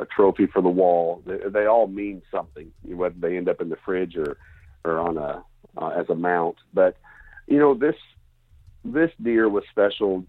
[0.00, 1.22] a trophy for the wall.
[1.26, 4.38] They, they, all mean something, whether they end up in the fridge or
[4.84, 5.44] or on a
[5.76, 6.56] uh, as a mount.
[6.72, 6.96] But
[7.46, 7.96] you know, this
[8.84, 10.24] this deer was special.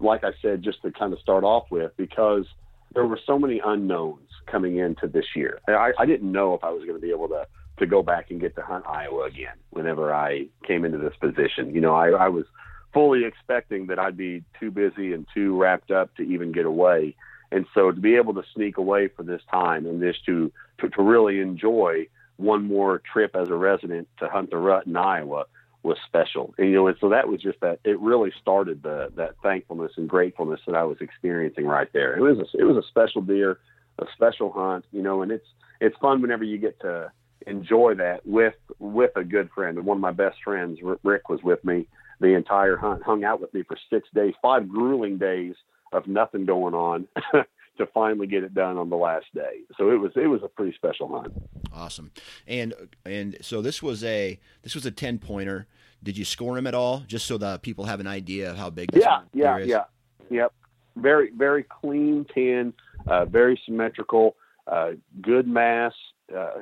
[0.00, 2.46] Like I said, just to kind of start off with, because
[2.94, 5.60] there were so many unknowns coming into this year.
[5.68, 7.46] I, I didn't know if I was going to be able to
[7.78, 11.74] to go back and get to hunt Iowa again whenever I came into this position.
[11.74, 12.44] You know, I, I was
[12.92, 17.16] fully expecting that I'd be too busy and too wrapped up to even get away.
[17.50, 20.90] And so to be able to sneak away for this time and this to, to,
[20.90, 25.46] to really enjoy one more trip as a resident to hunt the rut in Iowa
[25.82, 26.54] was special.
[26.58, 29.92] And, you know, and so that was just that it really started the, that thankfulness
[29.96, 32.16] and gratefulness that I was experiencing right there.
[32.16, 33.58] It was a, it was a special deer,
[33.98, 35.46] a special hunt, you know, and it's,
[35.80, 37.10] it's fun whenever you get to,
[37.46, 39.76] enjoy that with with a good friend.
[39.78, 41.86] And one of my best friends, Rick, was with me
[42.20, 43.02] the entire hunt.
[43.02, 45.54] Hung out with me for six days, five grueling days
[45.92, 47.06] of nothing going on.
[47.78, 49.60] to finally get it done on the last day.
[49.78, 51.32] So it was it was a pretty special hunt.
[51.72, 52.10] Awesome.
[52.46, 55.66] And and so this was a this was a 10 pointer.
[56.02, 58.70] Did you score him at all just so that people have an idea of how
[58.70, 59.68] big this Yeah, yeah, is?
[59.68, 59.84] yeah.
[60.30, 60.52] Yep.
[60.96, 62.72] Very very clean 10,
[63.06, 64.90] uh, very symmetrical, uh,
[65.22, 65.94] good mass,
[66.36, 66.60] uh,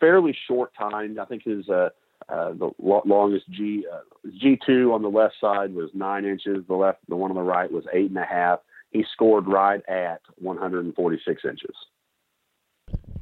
[0.00, 1.18] fairly short time.
[1.20, 1.90] I think his uh,
[2.28, 4.00] uh, the longest G uh,
[4.40, 6.64] G two on the left side was nine inches.
[6.66, 8.58] The left, the one on the right was eight and a half.
[8.90, 11.76] He scored right at 146 inches.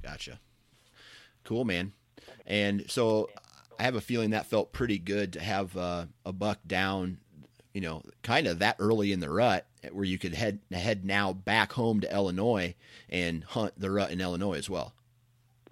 [0.02, 0.38] Gotcha.
[1.44, 1.92] Cool, man.
[2.46, 3.28] And so
[3.78, 7.18] I have a feeling that felt pretty good to have uh, a buck down,
[7.72, 11.32] you know, kind of that early in the rut where you could head head now
[11.32, 12.74] back home to Illinois
[13.08, 14.92] and hunt the rut in Illinois as well.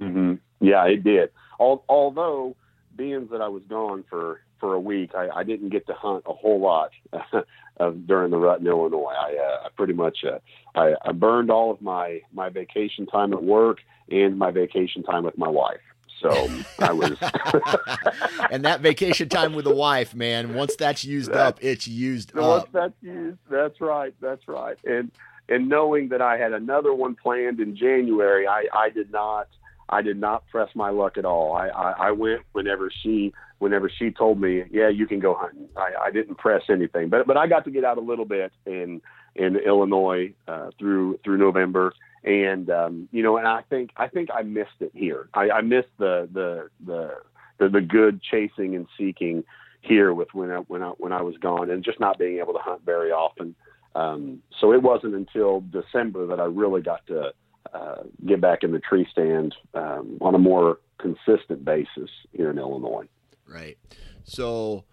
[0.00, 0.35] Mm-hmm.
[0.61, 1.30] Yeah, it did.
[1.59, 2.57] although,
[2.96, 6.24] being that I was gone for for a week, I, I didn't get to hunt
[6.24, 6.88] a whole lot
[7.77, 9.12] of, during the rut in Illinois.
[9.12, 10.38] I, uh, I pretty much uh,
[10.74, 15.24] I, I burned all of my my vacation time at work and my vacation time
[15.24, 15.83] with my wife.
[16.22, 16.31] So
[16.79, 17.14] I was.
[18.50, 20.55] and that vacation time with the wife, man.
[20.55, 22.50] Once that's used that, up, it's used once up.
[22.50, 24.14] Once that's used, that's right.
[24.22, 24.79] That's right.
[24.85, 25.11] And
[25.50, 29.48] and knowing that I had another one planned in January, I I did not
[29.90, 31.53] I did not press my luck at all.
[31.53, 35.70] I, I, I went whenever she whenever she told me, yeah, you can go hunting.
[35.74, 38.53] I, I didn't press anything, but but I got to get out a little bit
[38.66, 39.00] in
[39.35, 44.29] in Illinois uh, through through November, and um, you know, and I think I think
[44.38, 45.31] I missed it here.
[45.33, 47.14] I, I missed the, the the
[47.59, 49.44] the the good chasing and seeking
[49.81, 52.53] here with when I when I when I was gone, and just not being able
[52.53, 53.55] to hunt very often.
[53.94, 57.33] Um, so it wasn't until December that I really got to
[57.72, 62.59] uh, get back in the tree stand um, on a more consistent basis here in
[62.59, 63.07] Illinois.
[63.46, 63.78] Right.
[64.24, 64.85] So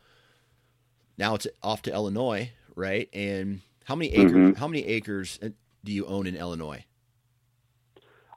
[1.18, 3.10] now it's off to Illinois, right?
[3.14, 4.32] And how many acres?
[4.32, 4.60] Mm-hmm.
[4.60, 5.40] How many acres
[5.84, 6.86] do you own in Illinois?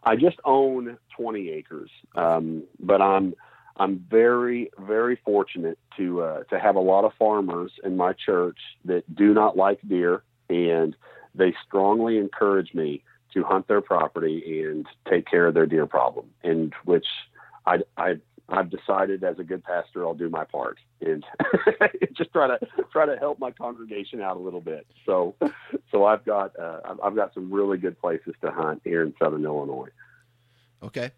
[0.05, 3.35] I just own 20 acres, um, but I'm
[3.77, 8.59] I'm very very fortunate to uh, to have a lot of farmers in my church
[8.85, 10.95] that do not like deer, and
[11.35, 16.27] they strongly encourage me to hunt their property and take care of their deer problem,
[16.45, 17.07] and which
[17.67, 18.15] I, I
[18.49, 21.25] I've decided as a good pastor I'll do my part and
[22.17, 22.59] just try to
[22.93, 24.87] try to help my congregation out a little bit.
[25.07, 25.35] So
[25.91, 29.45] so I've got uh, I've got some really good places to hunt here in Southern
[29.45, 29.89] Illinois.
[30.83, 31.11] Okay,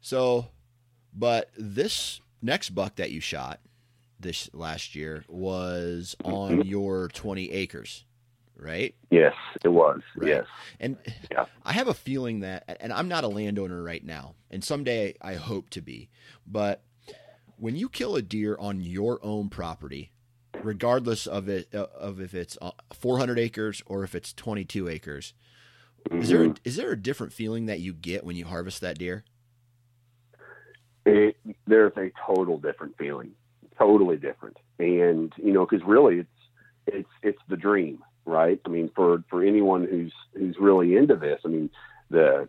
[0.00, 0.46] so
[1.12, 3.60] but this next buck that you shot
[4.18, 6.68] this last year was on mm-hmm.
[6.68, 8.04] your 20 acres
[8.62, 8.94] right?
[9.10, 9.34] Yes,
[9.64, 10.00] it was.
[10.16, 10.28] Right.
[10.28, 10.46] Yes.
[10.80, 10.96] And
[11.30, 11.46] yeah.
[11.64, 15.34] I have a feeling that, and I'm not a landowner right now, and someday I
[15.34, 16.08] hope to be,
[16.46, 16.82] but
[17.56, 20.10] when you kill a deer on your own property,
[20.62, 25.34] regardless of it uh, of if it's uh, 400 acres or if it's 22 acres,
[26.08, 26.22] mm-hmm.
[26.22, 28.98] is there a, is there a different feeling that you get when you harvest that
[28.98, 29.24] deer?
[31.04, 31.36] It,
[31.66, 33.32] there's a total different feeling,
[33.78, 36.28] totally different, and you know, because really it's
[36.86, 38.60] it's it's the dream, right?
[38.64, 41.70] I mean, for for anyone who's who's really into this, I mean,
[42.10, 42.48] the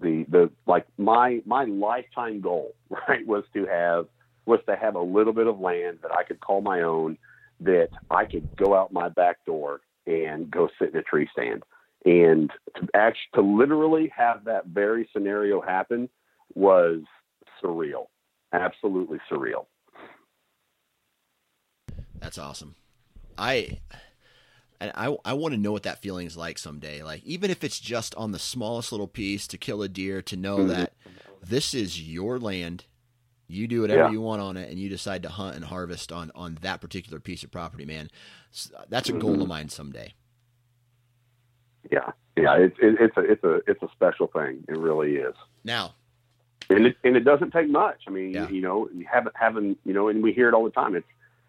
[0.00, 2.74] the the like my my lifetime goal,
[3.08, 4.06] right, was to have
[4.44, 7.18] was to have a little bit of land that I could call my own,
[7.60, 11.64] that I could go out my back door and go sit in a tree stand.
[12.04, 16.08] And to actually to literally have that very scenario happen
[16.54, 17.00] was
[17.62, 18.06] surreal,
[18.52, 19.66] absolutely surreal.
[22.20, 22.76] That's awesome.
[23.36, 23.80] I
[24.80, 27.02] and I I want to know what that feeling is like someday.
[27.02, 30.36] Like even if it's just on the smallest little piece to kill a deer, to
[30.36, 30.68] know mm-hmm.
[30.68, 30.92] that
[31.42, 32.84] this is your land,
[33.48, 34.10] you do whatever yeah.
[34.10, 37.20] you want on it, and you decide to hunt and harvest on on that particular
[37.20, 37.84] piece of property.
[37.84, 38.10] Man,
[38.88, 39.42] that's a goal mm-hmm.
[39.42, 40.14] of mine someday.
[41.90, 44.64] Yeah, yeah, it's it, it's a it's a it's a special thing.
[44.68, 45.34] It really is.
[45.64, 45.94] Now,
[46.68, 48.02] and it and it doesn't take much.
[48.06, 48.48] I mean, yeah.
[48.48, 50.94] you know, having having you know, and we hear it all the time.
[50.94, 51.06] It's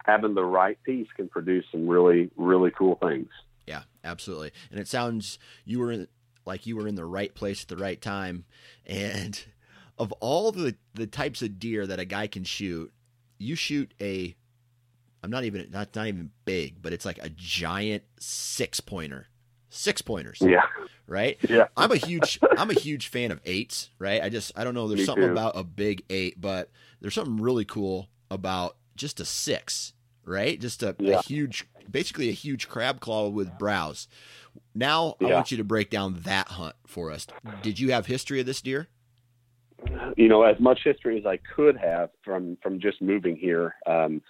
[0.07, 3.29] having the right piece can produce some really really cool things.
[3.67, 4.51] Yeah, absolutely.
[4.71, 6.07] And it sounds you were in,
[6.45, 8.45] like you were in the right place at the right time.
[8.85, 9.39] And
[9.99, 12.91] of all the the types of deer that a guy can shoot,
[13.37, 14.35] you shoot a
[15.21, 19.27] I'm not even not not even big, but it's like a giant six pointer.
[19.69, 20.39] Six pointers.
[20.41, 20.63] Yeah.
[21.05, 21.37] Right?
[21.49, 21.67] Yeah.
[21.75, 24.23] I'm a huge I'm a huge fan of eights, right?
[24.23, 25.31] I just I don't know, there's Me something too.
[25.31, 29.93] about a big eight, but there's something really cool about just a six
[30.27, 30.59] right?
[30.59, 31.19] Just a, yeah.
[31.19, 34.07] a huge, basically a huge crab claw with brows.
[34.75, 35.27] Now yeah.
[35.27, 37.27] I want you to break down that hunt for us.
[37.61, 38.87] Did you have history of this deer?
[40.15, 43.75] You know, as much history as I could have from from just moving here.
[43.85, 44.21] Um,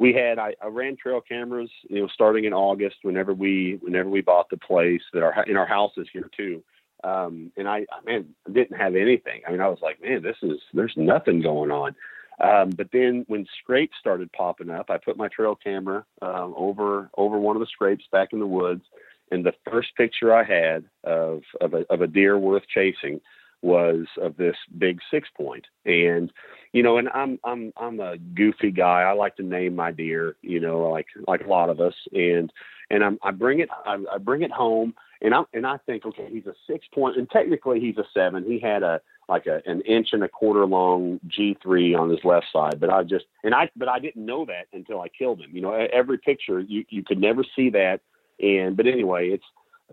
[0.00, 2.96] we had I, I, ran trail cameras, you know, starting in August.
[3.02, 6.62] Whenever we whenever we bought the place, that our in our houses here too.
[7.04, 9.42] Um, and I, man, didn't have anything.
[9.46, 11.94] I mean, I was like, man, this is there's nothing going on.
[12.40, 17.10] Um, but then when scrapes started popping up, I put my trail camera um, over
[17.16, 18.82] over one of the scrapes back in the woods,
[19.30, 23.20] and the first picture I had of of a, of a deer worth chasing
[23.60, 25.66] was of this big six point.
[25.84, 26.32] And
[26.72, 29.02] you know, and I'm I'm I'm a goofy guy.
[29.02, 31.94] I like to name my deer, you know, like like a lot of us.
[32.12, 32.52] And
[32.90, 36.06] and I'm, I bring it I, I bring it home, and I and I think,
[36.06, 38.44] okay, he's a six point, and technically he's a seven.
[38.44, 42.46] He had a like a, an inch and a quarter long G3 on his left
[42.52, 42.80] side.
[42.80, 45.50] But I just, and I, but I didn't know that until I killed him.
[45.52, 48.00] You know, every picture you, you could never see that.
[48.40, 49.44] And, but anyway, it's,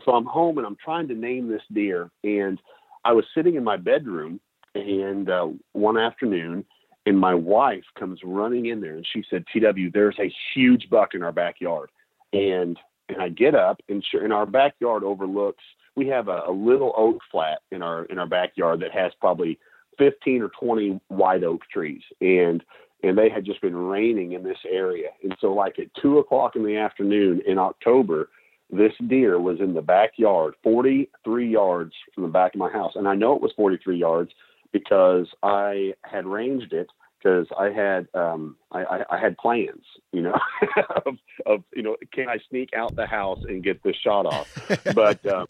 [0.05, 2.09] so I'm home and I'm trying to name this deer.
[2.23, 2.61] And
[3.03, 4.39] I was sitting in my bedroom
[4.73, 6.65] and uh, one afternoon
[7.05, 11.13] and my wife comes running in there and she said, TW, there's a huge buck
[11.13, 11.89] in our backyard.
[12.32, 12.78] And,
[13.09, 15.63] and I get up and sure, and our backyard overlooks
[15.95, 19.57] we have a, a little oak flat in our in our backyard that has probably
[19.97, 22.63] 15 or 20 white oak trees and
[23.03, 25.09] and they had just been raining in this area.
[25.21, 28.29] And so like at two o'clock in the afternoon in october
[28.71, 32.93] this deer was in the backyard 43 yards from the back of my house.
[32.95, 34.31] And i know it was 43 yards
[34.71, 36.89] because i had ranged it
[37.26, 40.38] because I had um, I, I, I, had plans, you know,
[41.05, 44.47] of, of you know, can I sneak out the house and get this shot off?
[44.93, 45.47] but um,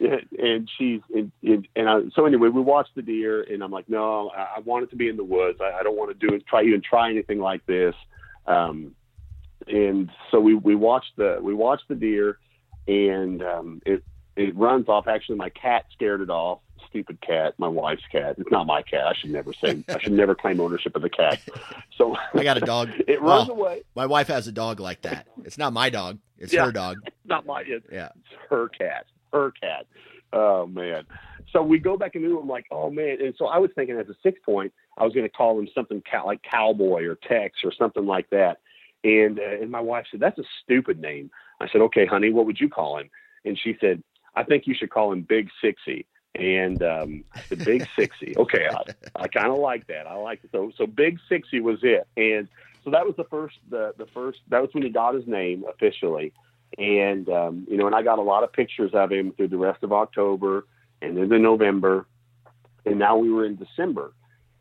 [0.00, 1.30] and she's and,
[1.76, 4.84] and I, so anyway, we watched the deer, and I'm like, no, I, I want
[4.84, 5.60] it to be in the woods.
[5.60, 7.94] I, I don't want to do it, try even try anything like this.
[8.46, 8.96] Um,
[9.68, 12.38] and so we we watched the we watched the deer,
[12.88, 14.02] and um, it
[14.36, 15.06] it runs off.
[15.06, 16.58] Actually, my cat scared it off
[16.88, 18.36] stupid cat, my wife's cat.
[18.38, 19.06] It's not my cat.
[19.06, 19.84] I should never say.
[19.88, 21.40] I should never claim ownership of the cat.
[21.96, 22.90] So I got a dog.
[23.08, 23.82] It runs well, away.
[23.94, 25.26] My wife has a dog like that.
[25.44, 26.18] It's not my dog.
[26.38, 26.98] It's yeah, her dog.
[27.24, 27.62] Not my.
[27.66, 29.06] It's, yeah, it's her cat.
[29.32, 29.86] Her cat.
[30.32, 31.04] Oh man.
[31.52, 32.38] So we go back into.
[32.38, 33.18] I'm like, oh man.
[33.20, 35.68] And so I was thinking, as a six point, I was going to call him
[35.74, 38.58] something cow- like Cowboy or Tex or something like that.
[39.04, 41.30] And uh, and my wife said, that's a stupid name.
[41.60, 43.10] I said, okay, honey, what would you call him?
[43.44, 44.02] And she said,
[44.36, 46.04] I think you should call him Big Sixy
[46.38, 48.36] and um, the Big Sixy.
[48.36, 50.06] Okay, I, I kind of like that.
[50.06, 50.50] I like it.
[50.52, 52.48] So so Big Sixy was it, and
[52.84, 55.64] so that was the first the the first that was when he got his name
[55.68, 56.32] officially,
[56.78, 59.58] and um, you know, and I got a lot of pictures of him through the
[59.58, 60.66] rest of October
[61.02, 62.06] and into November,
[62.86, 64.12] and now we were in December,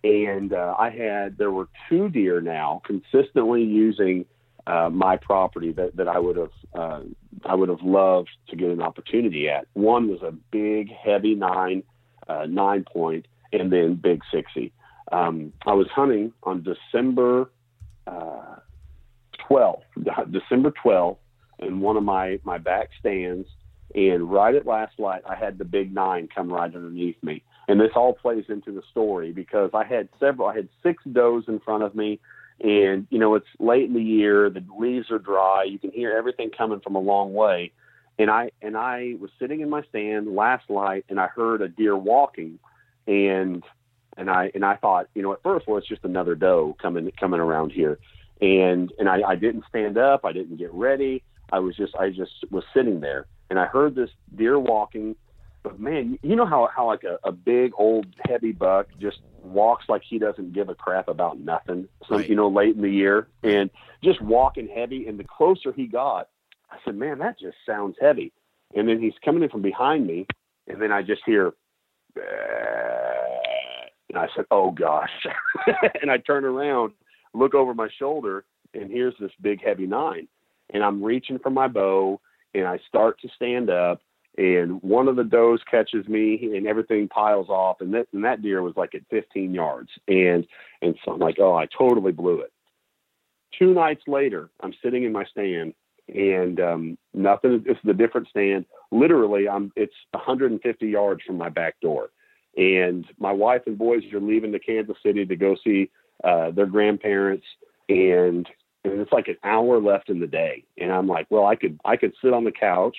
[0.03, 4.25] and uh, I had there were two deer now consistently using
[4.67, 6.99] uh, my property that, that I would have uh,
[7.45, 9.65] I would have loved to get an opportunity at.
[9.73, 11.83] One was a big, heavy nine,
[12.27, 14.71] uh, nine point, and then Big Sixy.
[15.11, 17.49] Um, I was hunting on December
[18.05, 18.57] uh,
[19.47, 19.85] twelfth,
[20.31, 21.21] December twelfth,
[21.59, 23.47] in one of my my back stands,
[23.95, 27.41] and right at last light, I had the big nine come right underneath me.
[27.69, 31.43] And this all plays into the story because I had several, I had six does
[31.47, 32.19] in front of me
[32.61, 36.11] And you know, it's late in the year, the leaves are dry, you can hear
[36.11, 37.71] everything coming from a long way.
[38.19, 41.67] And I and I was sitting in my stand last night and I heard a
[41.67, 42.57] deer walking,
[43.05, 43.63] and
[44.17, 47.11] and I and I thought, you know, at first, well, it's just another doe coming
[47.19, 47.99] coming around here,
[48.41, 52.09] and and I, I didn't stand up, I didn't get ready, I was just I
[52.09, 55.15] just was sitting there, and I heard this deer walking,
[55.67, 59.85] but man, you know how how like a, a big old heavy buck just walks
[59.89, 62.29] like he doesn't give a crap about nothing, some Right.
[62.29, 63.69] you know late in the year, and
[64.03, 66.29] just walking heavy, and the closer he got,
[66.71, 68.31] I said, man, that just sounds heavy,
[68.75, 70.25] and then he's coming in from behind me,
[70.67, 71.53] and then I just hear.
[74.09, 75.27] And I said, "Oh gosh!"
[76.01, 76.93] and I turn around,
[77.33, 80.27] look over my shoulder, and here's this big heavy nine.
[80.73, 82.19] And I'm reaching for my bow,
[82.53, 84.01] and I start to stand up,
[84.37, 88.41] and one of the does catches me, and everything piles off, and that and that
[88.41, 90.45] deer was like at 15 yards, and
[90.81, 92.51] and so I'm like, "Oh, I totally blew it."
[93.57, 95.73] Two nights later, I'm sitting in my stand,
[96.07, 97.63] and um, nothing.
[97.67, 98.65] Is a different stand.
[98.91, 99.71] Literally, I'm.
[99.75, 102.09] It's 150 yards from my back door
[102.57, 105.89] and my wife and boys are leaving to Kansas City to go see
[106.23, 107.45] uh, their grandparents,
[107.87, 108.47] and
[108.83, 111.79] and it's like an hour left in the day, and I'm like, well, I could
[111.85, 112.97] I could sit on the couch,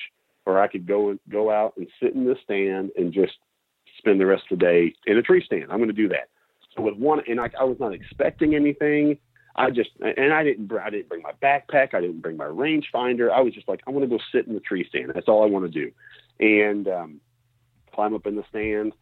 [0.49, 3.35] or I could go go out and sit in this stand and just
[3.99, 5.67] spend the rest of the day in a tree stand.
[5.71, 6.29] I'm going to do that.
[6.75, 9.19] So with one, and I, I was not expecting anything.
[9.57, 11.93] I just and I didn't I didn't bring my backpack.
[11.93, 13.31] I didn't bring my rangefinder.
[13.31, 15.13] I was just like, I want to go sit in the tree stand.
[15.15, 15.93] That's all I want to do,
[16.41, 17.21] and um,
[17.93, 18.95] climb up in the stand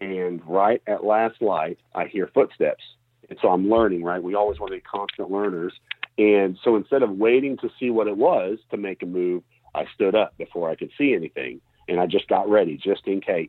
[0.00, 2.84] and right at last light, I hear footsteps.
[3.28, 4.22] And so I'm learning, right?
[4.22, 5.72] We always want to be constant learners.
[6.18, 9.42] And so instead of waiting to see what it was to make a move,
[9.78, 11.60] I stood up before I could see anything.
[11.88, 13.48] And I just got ready just in case.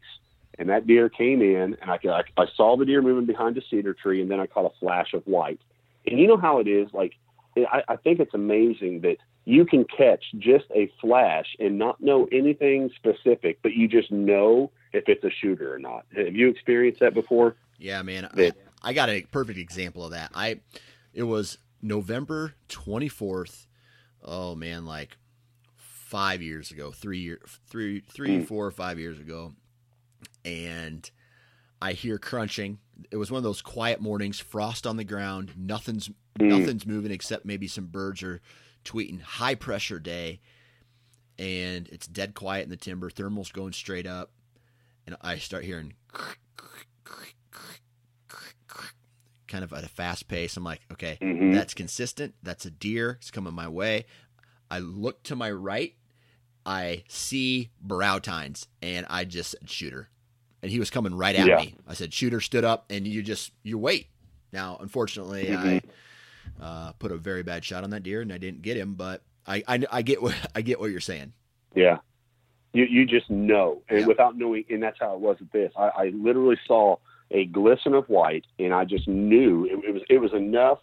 [0.58, 3.58] And that deer came in, and I, could, I, I saw the deer moving behind
[3.58, 5.60] a cedar tree, and then I caught a flash of white.
[6.06, 6.90] And you know how it is?
[6.94, 7.14] Like,
[7.58, 12.28] I, I think it's amazing that you can catch just a flash and not know
[12.32, 16.06] anything specific, but you just know if it's a shooter or not.
[16.16, 17.56] Have you experienced that before?
[17.78, 18.26] Yeah, man.
[18.26, 20.32] I, That- I got a perfect example of that.
[20.34, 20.60] I
[21.14, 23.66] it was November 24th.
[24.24, 25.18] Oh man, like
[26.10, 28.48] 5 years ago, 3 year 3 3 Mm.
[28.48, 29.54] 4 or 5 years ago.
[30.44, 31.10] And
[31.82, 32.80] I hear crunching.
[33.12, 36.48] It was one of those quiet mornings, frost on the ground, nothing's Mm.
[36.60, 38.42] nothing's moving except maybe some birds are
[38.84, 39.22] tweeting.
[39.22, 40.40] High pressure day.
[41.38, 43.10] And it's dead quiet in the timber.
[43.10, 44.32] Thermal's going straight up.
[45.06, 45.94] And I start hearing
[49.48, 50.56] kind of at a fast pace.
[50.58, 51.54] I'm like, okay, Mhm.
[51.54, 52.36] that's consistent.
[52.44, 53.18] That's a deer.
[53.20, 54.06] It's coming my way.
[54.70, 55.96] I look to my right.
[56.66, 60.10] I see brow tines, and I just said shooter,
[60.62, 61.58] and he was coming right at Yeah.
[61.58, 61.76] me.
[61.88, 64.08] I said shooter, stood up, and you just you wait.
[64.52, 65.58] Now, unfortunately, Mhm.
[65.58, 65.82] I
[66.62, 68.96] uh, put a very bad shot on that deer, and I didn't get him.
[68.96, 71.34] But I I, I get what I get what you're saying.
[71.76, 72.00] Yeah.
[72.74, 74.06] You you just know, and Yeah.
[74.06, 75.72] without knowing, and that's how it was at this.
[75.78, 76.98] I, I literally saw
[77.32, 80.80] a glisten of white, and I just knew it, it was it was enough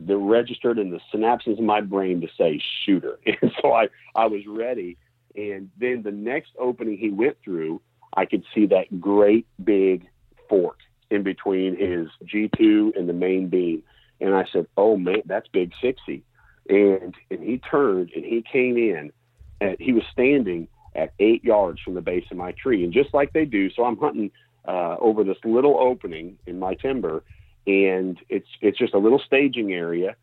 [0.00, 4.26] that registered in the synapses of my brain to say shooter, and so I I
[4.26, 4.96] was ready.
[5.36, 7.80] And then the next opening he went through,
[8.16, 10.06] I could see that great big
[10.48, 10.78] fork
[11.10, 13.82] in between his G2 and the main beam,
[14.20, 16.22] and I said, "Oh man, that's Big Sixy."
[16.68, 19.12] And and he turned and he came in,
[19.60, 22.84] and he was standing at eight yards from the base of my tree.
[22.84, 24.30] And just like they do, so I'm hunting
[24.66, 27.24] uh, over this little opening in my timber,
[27.66, 30.16] and it's it's just a little staging area.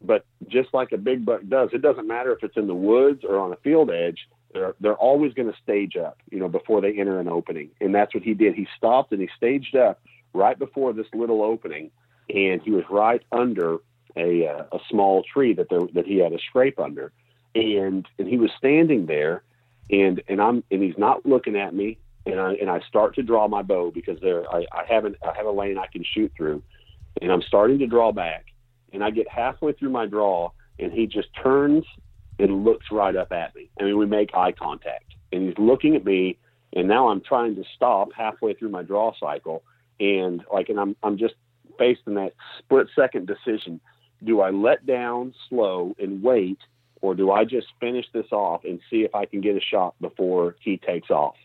[0.00, 3.24] But just like a big buck does, it doesn't matter if it's in the woods
[3.28, 4.18] or on a field edge.
[4.52, 7.70] They're they're always going to stage up, you know, before they enter an opening.
[7.80, 8.54] And that's what he did.
[8.54, 10.00] He stopped and he staged up
[10.32, 11.90] right before this little opening,
[12.34, 13.78] and he was right under
[14.16, 17.12] a uh, a small tree that there that he had a scrape under,
[17.54, 19.42] and and he was standing there
[19.90, 23.22] and and I'm and he's not looking at me and I and I start to
[23.22, 26.32] draw my bow because there I, I haven't I have a lane I can shoot
[26.36, 26.62] through
[27.20, 28.46] and I'm starting to draw back
[28.92, 31.84] and I get halfway through my draw and he just turns
[32.38, 33.70] and looks right up at me.
[33.80, 36.38] I mean we make eye contact and he's looking at me
[36.74, 39.62] and now I'm trying to stop halfway through my draw cycle
[40.00, 41.34] and like and I'm I'm just
[41.78, 43.80] faced in that split second decision.
[44.24, 46.58] Do I let down slow and wait
[47.00, 49.94] or do I just finish this off and see if I can get a shot
[50.00, 51.36] before he takes off?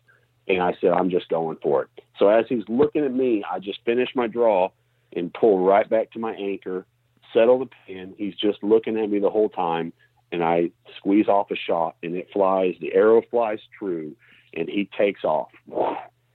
[0.47, 1.89] And I said, I'm just going for it.
[2.19, 4.69] So as he's looking at me, I just finish my draw
[5.15, 6.85] and pull right back to my anchor,
[7.33, 8.13] settle the pin.
[8.17, 9.93] He's just looking at me the whole time.
[10.33, 14.15] And I squeeze off a shot and it flies, the arrow flies true
[14.53, 15.51] and he takes off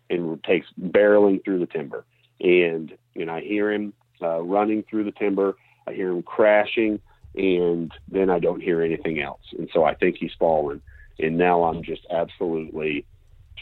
[0.08, 2.06] and takes barreling through the timber.
[2.40, 3.92] And, and I hear him
[4.22, 5.56] uh, running through the timber
[5.88, 7.00] I hear him crashing,
[7.34, 9.40] and then I don't hear anything else.
[9.56, 10.82] And so I think he's fallen.
[11.18, 13.06] And now I'm just absolutely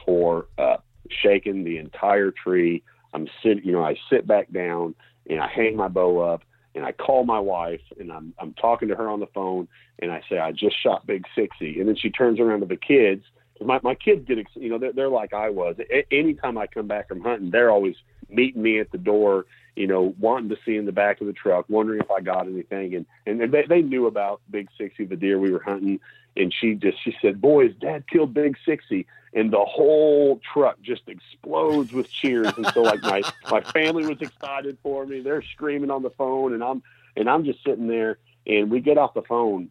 [0.04, 2.82] tore up, shaking the entire tree.
[3.14, 4.94] I'm sit, you know, I sit back down
[5.30, 6.42] and I hang my bow up
[6.76, 9.66] and I call my wife and I'm I'm talking to her on the phone
[9.98, 12.76] and I say I just shot Big Sixy and then she turns around to the
[12.76, 13.24] kids.
[13.60, 15.76] My my kids get you know they're, they're like I was.
[15.90, 17.96] A- anytime I come back from hunting, they're always
[18.28, 21.32] meeting me at the door, you know, wanting to see in the back of the
[21.32, 25.16] truck, wondering if I got anything, and and they they knew about Big Sixy, the
[25.16, 26.00] deer we were hunting,
[26.36, 31.02] and she just she said, "Boys, Dad killed Big Sixy," and the whole truck just
[31.08, 32.54] explodes with cheers.
[32.56, 35.20] And so like my my family was excited for me.
[35.20, 36.82] They're screaming on the phone, and I'm
[37.16, 38.18] and I'm just sitting there.
[38.46, 39.70] And we get off the phone,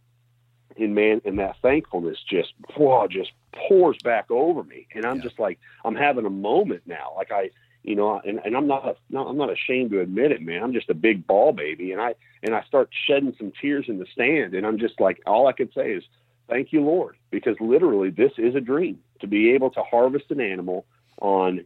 [0.77, 3.31] and man, and that thankfulness just whoa, just
[3.67, 4.87] pours back over me.
[4.93, 5.23] And I'm Yeah.
[5.23, 7.13] just like I'm having a moment now.
[7.15, 7.51] Like I,
[7.83, 10.61] you know, and, and I'm not no, I'm not ashamed to admit it, man.
[10.63, 13.99] I'm just a big ball baby, and I and I start shedding some tears in
[13.99, 16.03] the stand, and I'm just like all I could say is
[16.49, 20.41] thank you, Lord, because literally this is a dream to be able to harvest an
[20.41, 20.85] animal
[21.21, 21.65] on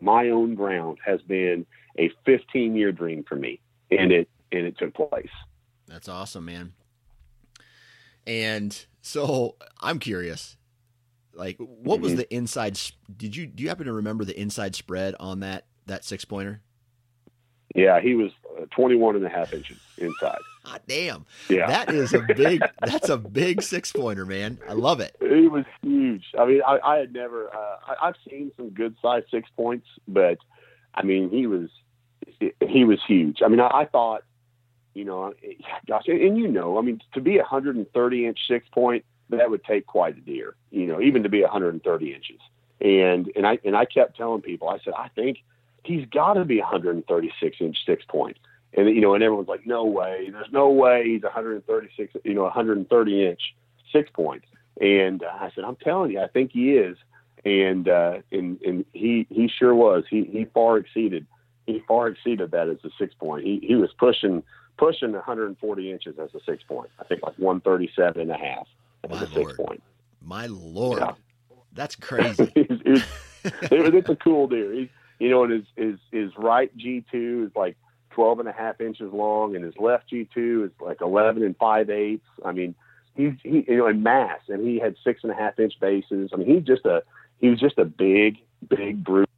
[0.00, 1.66] my own ground has been
[1.98, 3.60] a 15 year dream for me,
[3.90, 5.28] and it and it took place.
[5.86, 6.72] That's awesome, man.
[8.26, 10.56] And so I'm curious,
[11.34, 12.16] like, what was Mhm.
[12.16, 12.80] the inside?
[13.16, 16.62] Did you do you happen to remember the inside spread on that that six pointer?
[17.74, 20.40] Yeah, he was uh, 21 and a half inches inside.
[20.64, 21.66] Hot damn, Yeah.
[21.66, 22.62] that is a big.
[22.80, 24.58] that's a big six pointer, man.
[24.68, 25.14] I love it.
[25.20, 26.24] He was huge.
[26.38, 27.48] I mean, I, I had never.
[27.54, 30.38] Uh, I, I've seen some good size six points, but
[30.94, 31.68] I mean, he was
[32.66, 33.42] he was huge.
[33.44, 34.22] I mean, I, I thought,
[34.94, 35.34] you know,
[35.86, 39.50] gosh, and, and you know, I mean, to be a 130 inch six point, that
[39.50, 40.56] would take quite a deer.
[40.70, 42.40] You know, even to be 130 inches.
[42.80, 45.38] And and I and I kept telling people, I said, I think
[45.84, 48.38] he's got to be 136 inch six point.
[48.76, 50.28] And you know, and everyone's like, no way.
[50.32, 52.14] There's no way he's 136.
[52.24, 53.40] You know, 130 inch
[53.92, 54.44] six point.
[54.80, 56.96] And uh, I said, I'm telling you, I think he is.
[57.44, 60.04] And uh, and and he he sure was.
[60.10, 61.26] He he far exceeded
[61.66, 63.44] he far exceeded that as a six point.
[63.44, 64.42] He he was pushing
[64.78, 66.90] pushing 140 inches as a six point.
[66.98, 68.66] I think like 137 and a half
[69.04, 69.56] as My a six Lord.
[69.56, 69.82] point.
[70.22, 71.12] My lord, Yeah.
[71.74, 72.50] that's crazy.
[72.56, 73.02] It was- it was-
[73.70, 74.72] it was- it's a cool deer.
[74.72, 77.76] He, you know, and his his his right G two is like
[78.14, 81.56] 12 and a half inches long, and his left G two is like 11 and
[81.56, 82.26] five eighths.
[82.44, 82.74] I mean,
[83.16, 86.30] he's he you know in mass, and he had six and a half inch bases.
[86.32, 87.02] I mean, he's just a
[87.40, 88.38] he was just a big
[88.68, 89.28] big brute.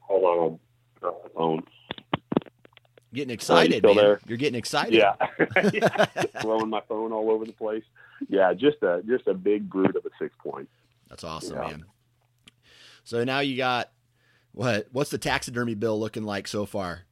[0.00, 0.58] Hold on,
[1.02, 1.62] I'll uh, phone.
[3.12, 4.04] Getting excited, still man.
[4.04, 4.20] there?
[4.26, 4.94] You're getting excited.
[4.94, 5.14] Yeah,
[6.42, 7.84] throwing my phone all over the place.
[8.28, 10.68] Yeah, just a just a big brute of a six point.
[11.08, 11.68] That's awesome, Yeah.
[11.68, 11.84] man.
[13.04, 13.90] So now you got
[14.52, 14.88] what?
[14.92, 17.02] What's the taxidermy bill looking like so far?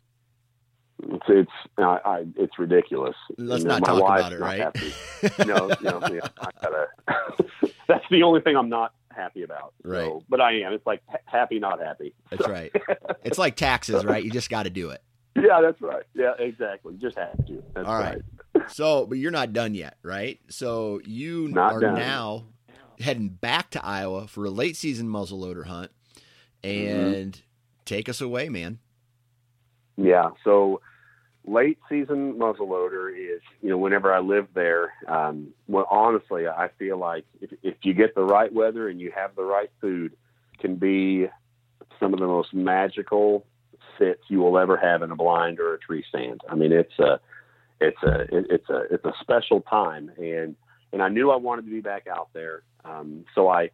[1.03, 3.14] It's it's I, I, it's ridiculous.
[3.37, 4.61] Let's You know, not talk about it, right?
[4.61, 4.93] happy.
[5.47, 6.20] no, no, yeah,
[6.62, 6.87] gotta.
[7.89, 9.74] that's the only thing I'm not happy about.
[9.84, 10.07] Right.
[10.07, 10.72] So, but I am.
[10.72, 12.14] It's like happy, not happy.
[12.30, 12.72] That's right.
[13.24, 14.24] It's like taxes, right?
[14.24, 15.03] You just got to do it.
[15.37, 16.05] Yeah, that's right.
[16.14, 16.95] Yeah, exactly.
[16.95, 17.62] You Just have to.
[17.74, 18.22] That's All right.
[18.55, 18.70] right.
[18.70, 20.41] So, but you're not done yet, right?
[20.49, 21.95] So you Not are done.
[21.95, 22.45] now
[22.99, 25.91] heading back to Iowa for a late season muzzleloader hunt,
[26.67, 27.41] and Mm-hmm.
[27.85, 28.79] take us away, man.
[29.97, 30.31] Yeah.
[30.45, 30.81] So
[31.47, 36.99] late season muzzleloader is, you know, whenever I live there, um, well, honestly, I feel
[36.99, 40.12] like if, if you get the right weather and you have the right food,
[40.59, 41.29] can be
[42.01, 43.47] some of the most magical
[43.99, 46.41] sits you will ever have in a blind or a tree stand.
[46.51, 47.21] I mean, it's a,
[47.81, 50.11] it's a, it's a, it's a special time.
[50.19, 50.57] And,
[50.93, 52.62] and I knew I wanted to be back out there.
[52.85, 53.71] Um, so I,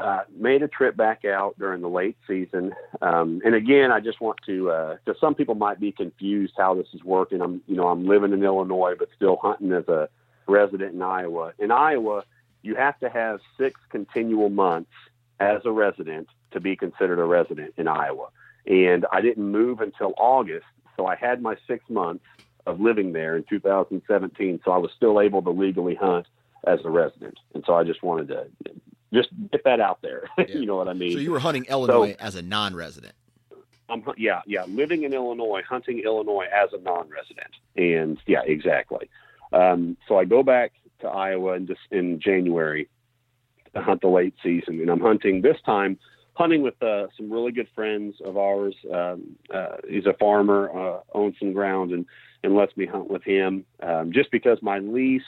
[0.00, 2.74] uh, made a trip back out during the late season.
[3.02, 6.88] Um, and again, I just want to, because some people might be confused how this
[6.94, 7.42] is working.
[7.42, 10.08] I'm, you know, I'm living in Illinois, but still hunting as a
[10.46, 11.52] resident in Iowa.
[11.58, 12.24] In Iowa,
[12.62, 14.90] you have to have six continual months
[15.38, 18.28] as a resident to be considered a resident in Iowa.
[18.66, 22.24] And I didn't move until August, so I had my six months
[22.66, 24.60] of living there in 2017.
[24.64, 26.26] So I was still able to legally hunt
[26.66, 27.38] as a resident.
[27.54, 28.46] And so I just wanted to
[29.12, 30.28] just get that out there.
[30.38, 30.56] Yeah.
[30.56, 31.12] you know what I mean?
[31.12, 33.14] So you were hunting Illinois as a non-resident.
[33.90, 39.10] I'm yeah, yeah, living in Illinois, hunting Illinois as a non-resident, and yeah, exactly.
[39.52, 42.88] Um, so I go back to Iowa in, just in January
[43.74, 45.98] to hunt the late season, and I'm hunting this time,
[46.34, 48.74] hunting with uh, some really good friends of ours.
[48.92, 52.06] Um, uh, he's a farmer, uh, owns some ground, and
[52.42, 53.64] and lets me hunt with him.
[53.82, 55.22] Um, just because my lease,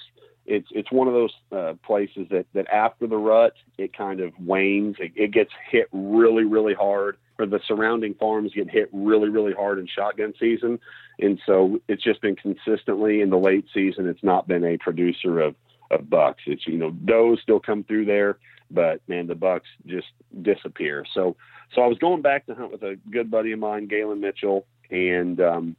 [0.46, 4.32] it's it's one of those uh, places that that after the rut, it kind of
[4.38, 4.96] wanes.
[4.98, 9.52] It, it gets hit really, really hard or the surrounding farms get hit really, really
[9.52, 10.78] hard in shotgun season.
[11.18, 14.08] And so it's just been consistently in the late season.
[14.08, 15.54] It's not been a producer of,
[15.90, 16.42] of bucks.
[16.46, 18.38] It's, you know, does still come through there,
[18.70, 20.08] but man, the bucks just
[20.42, 21.04] disappear.
[21.12, 21.36] So,
[21.74, 24.66] so I was going back to hunt with a good buddy of mine, Galen Mitchell.
[24.90, 25.76] And, um,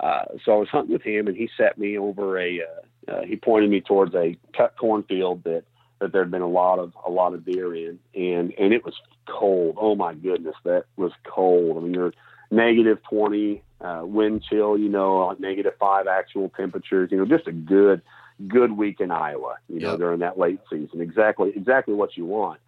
[0.00, 3.22] uh, so I was hunting with him and he set me over a, uh, uh,
[3.22, 5.64] he pointed me towards a cut cornfield that,
[6.00, 8.94] that there'd been a lot of, a lot of deer in and, and it was
[9.26, 9.76] cold.
[9.78, 10.54] Oh my goodness.
[10.64, 11.76] That was cold.
[11.76, 12.12] I mean, you're
[12.50, 17.48] negative 20, uh, wind chill, you know, like negative five actual temperatures, you know, just
[17.48, 18.02] a good,
[18.46, 21.00] good week in Iowa, you know, during that late season.
[21.00, 22.60] Exactly, exactly what you want.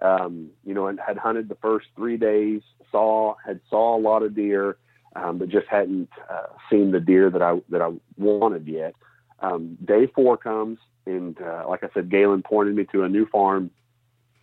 [0.00, 2.62] Um, you know, and had hunted the first three days,
[2.92, 4.76] saw, had saw a lot of deer,
[5.16, 8.94] um, but just hadn't uh, seen the deer that I, that I wanted yet.
[9.40, 13.26] Um, day four comes and, uh, like I said, Galen pointed me to a new
[13.26, 13.70] farm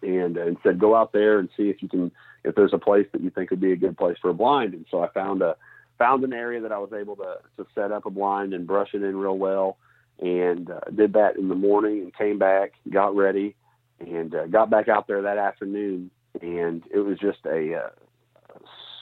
[0.01, 2.11] and, and said, go out there and see if you can,
[2.43, 4.73] if there's a place that you think would be a good place for a blind.
[4.73, 5.55] And so I found a,
[5.97, 8.89] found an area that I was able to, to set up a blind and brush
[8.93, 9.77] it in real well.
[10.19, 13.55] And uh, did that in the morning and came back, got ready,
[13.99, 16.09] and uh, got back out there that afternoon.
[16.41, 17.89] And it was just a, uh,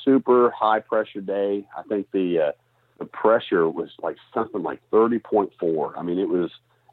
[0.03, 1.65] super high pressure day.
[1.77, 2.51] I think the uh,
[3.03, 5.93] the pressure was like something like 30.4.
[5.97, 6.49] I mean, it was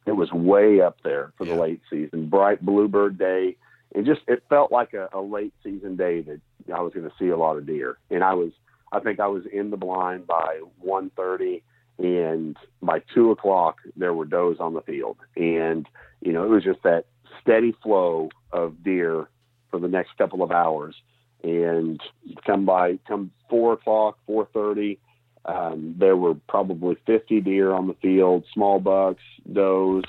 [0.06, 2.28] it was way up there for the late season.
[2.28, 3.56] Bright bluebird day.
[3.92, 6.40] It just it felt like a, a late season day that
[6.74, 7.96] I was going to see a lot of deer.
[8.10, 8.50] And I was
[8.90, 11.62] I think I was in the blind by 1:30,
[11.98, 15.18] and by two o'clock there were does on the field.
[15.36, 15.86] And
[16.20, 17.06] you know, it was just that
[17.40, 19.28] steady flow of deer
[19.70, 20.96] for the next couple of hours
[21.44, 22.00] and
[22.44, 24.98] come by come four o'clock, four thirty.
[25.44, 30.04] Um, there were probably 50 deer on the field, small bucks, does,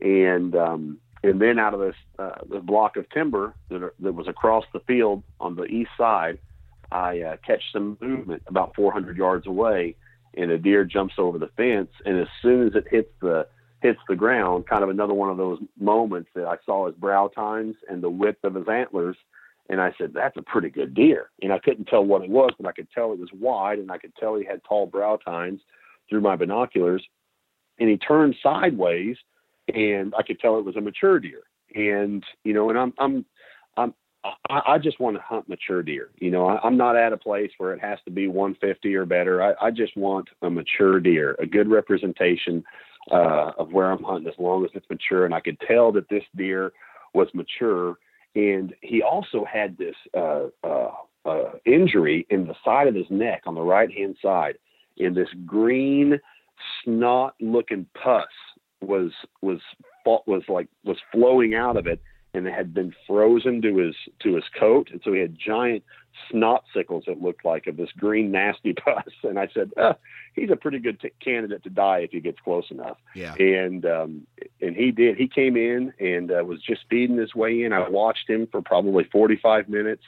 [0.00, 4.14] and um, and then out of this uh, this block of timber that, are, that
[4.14, 6.38] was across the field on the east side,
[6.90, 9.96] I uh, catch some movement about 400 yards away,
[10.34, 13.46] and a deer jumps over the fence, and as soon as it hits the
[13.82, 17.28] hits the ground, kind of another one of those moments that I saw his brow
[17.28, 19.16] tines and the width of his antlers
[19.70, 21.30] and I said, that's a pretty good deer.
[21.42, 23.90] And I couldn't tell what it was, but I could tell it was wide and
[23.90, 25.60] I could tell he had tall brow tines
[26.08, 27.06] through my binoculars.
[27.78, 29.16] And he turned sideways
[29.72, 31.42] and I could tell it was a mature deer.
[31.76, 33.24] And, you know, and I'm, I'm,
[33.76, 33.94] I'm,
[34.50, 36.10] I, I just want to hunt mature deer.
[36.18, 39.06] You know, I, I'm not at a place where it has to be 150 or
[39.06, 39.40] better.
[39.40, 42.64] I, I just want a mature deer, a good representation
[43.12, 45.26] uh, of where I'm hunting as long as it's mature.
[45.26, 46.72] And I could tell that this deer
[47.14, 47.98] was mature
[48.34, 50.90] and he also had this uh, uh,
[51.24, 54.56] uh, injury in the side of his neck on the right hand side,
[54.98, 56.18] and this green
[56.84, 58.28] snot looking pus
[58.80, 59.12] was
[59.42, 59.60] was
[60.26, 62.00] was like was flowing out of it
[62.32, 65.82] and it had been frozen to his to his coat, and so he had giant
[66.30, 67.04] snot sickles.
[67.06, 69.94] It looked like of this green nasty pus, and I said, uh,
[70.34, 73.84] "He's a pretty good t- candidate to die if he gets close enough." Yeah, and
[73.84, 74.26] um,
[74.60, 75.16] and he did.
[75.16, 77.72] He came in and uh, was just speeding his way in.
[77.72, 80.04] I watched him for probably 45 minutes,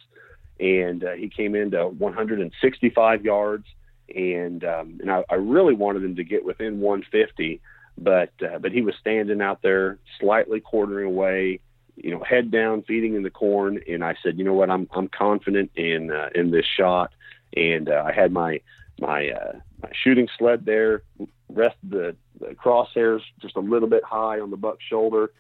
[0.61, 3.67] and uh, he came into 165 yards,
[4.15, 7.61] and um, and I, I really wanted him to get within 150
[7.99, 11.61] but uh, but he was standing out there slightly quartering away
[11.97, 13.81] you know, head down, feeding in the corn.
[13.89, 17.13] And I said, you know what, I'm I'm confident in uh, in this shot.
[17.57, 18.61] And uh, I had my
[19.01, 21.03] my uh, my shooting sled there,
[21.49, 25.33] rest the, the crosshairs just a little bit high on the buck's shoulder,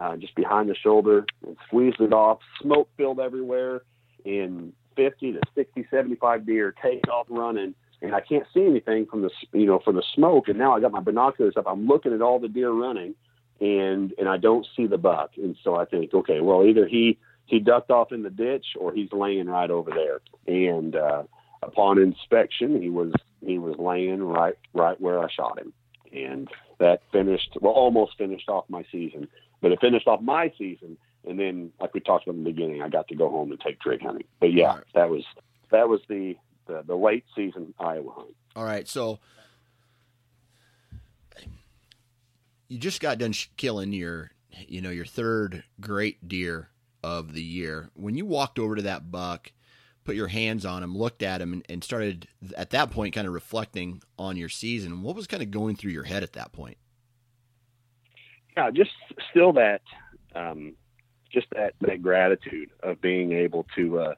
[0.00, 2.40] uh, just behind the shoulder, and squeezed it off.
[2.60, 3.82] Smoke filled everywhere.
[4.24, 9.22] In 50 to 60, 75 deer take off running and I can't see anything from
[9.22, 10.48] the you know for the smoke.
[10.48, 11.66] And now I got my binoculars up.
[11.66, 13.14] I'm looking at all the deer running,
[13.60, 15.32] and and I don't see the buck.
[15.36, 18.92] And so I think, okay, well either he he ducked off in the ditch or
[18.92, 20.20] he's laying right over there.
[20.46, 21.24] And uh,
[21.62, 23.12] upon inspection, he was
[23.44, 25.72] he was laying right right where I shot him,
[26.12, 26.48] and
[26.78, 29.28] that finished well almost finished off my season.
[29.60, 30.96] But it finished off my season,
[31.26, 33.60] and then like we talked about in the beginning, I got to go home and
[33.60, 34.26] take trig hunting.
[34.38, 34.84] But yeah, right.
[34.94, 35.24] that was
[35.70, 36.36] that was the,
[36.66, 38.34] the the late season Iowa hunt.
[38.56, 39.18] All right, so
[42.70, 44.30] you just got done killing your,
[44.66, 46.70] you know, your third great deer
[47.02, 47.90] of the year.
[47.94, 49.50] When you walked over to that buck,
[50.04, 53.26] put your hands on him, looked at him, and, and started at that point kind
[53.26, 56.52] of reflecting on your season, what was kind of going through your head at that
[56.52, 56.78] point?
[58.56, 58.92] Yeah, just
[59.30, 59.82] still that,
[60.36, 60.76] um,
[61.32, 63.98] just that that gratitude of being able to.
[63.98, 64.14] Uh,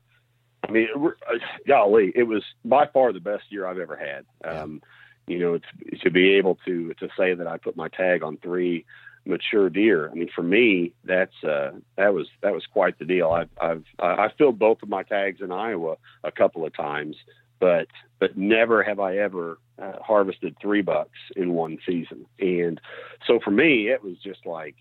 [0.68, 1.34] I mean, uh,
[1.66, 4.24] golly, it was by far the best year I've ever had.
[4.48, 4.82] Um,
[5.26, 8.36] you know, to, to be able to to say that I put my tag on
[8.38, 8.84] three
[9.24, 10.10] mature deer.
[10.10, 13.30] I mean, for me, that's uh, that was that was quite the deal.
[13.30, 17.16] I've I've I filled both of my tags in Iowa a couple of times,
[17.60, 17.86] but
[18.18, 22.26] but never have I ever uh, harvested three bucks in one season.
[22.38, 22.80] And
[23.26, 24.76] so for me, it was just like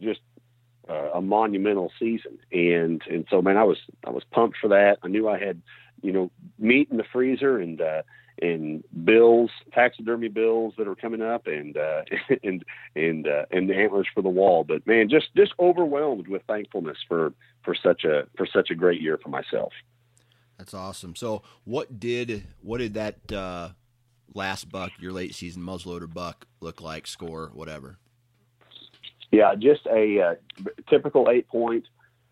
[0.00, 0.20] just
[0.88, 2.38] uh, a monumental season.
[2.52, 4.98] And and so man, I was I was pumped for that.
[5.02, 5.62] I knew I had
[6.02, 7.80] you know meat in the freezer and.
[7.80, 8.02] uh
[8.40, 12.02] and bills, taxidermy bills that are coming up, and uh,
[12.42, 14.64] and and uh, and the antlers for the wall.
[14.64, 17.32] But man, just just overwhelmed with thankfulness for
[17.64, 19.72] for such a for such a great year for myself.
[20.58, 21.16] That's awesome.
[21.16, 23.70] So, what did what did that uh,
[24.34, 27.06] last buck, your late season muzzleloader buck, look like?
[27.06, 27.98] Score, whatever.
[29.30, 30.34] Yeah, just a uh,
[30.88, 31.86] typical eight point,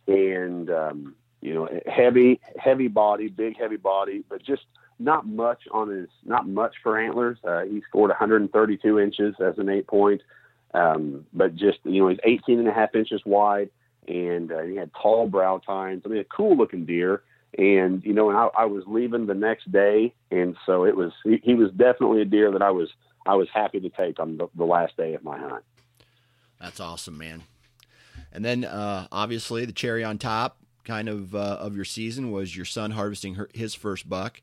[0.06, 1.14] and um,
[1.46, 4.64] you know, heavy heavy body, big heavy body, but just
[4.98, 7.38] not much on his, not much for antlers.
[7.44, 10.22] Uh, he scored 132 inches as an eight point,
[10.74, 13.70] um, but just you know he's 18 and a half inches wide,
[14.08, 16.02] and uh, he had tall brow tines.
[16.04, 17.22] I mean, a cool looking deer.
[17.56, 21.12] And you know, and I, I was leaving the next day, and so it was.
[21.24, 22.90] He, he was definitely a deer that I was
[23.24, 25.64] I was happy to take on the, the last day of my hunt.
[26.60, 27.44] That's awesome, man.
[28.32, 32.56] And then uh, obviously the cherry on top, kind of uh, of your season was
[32.56, 34.40] your son harvesting her, his first buck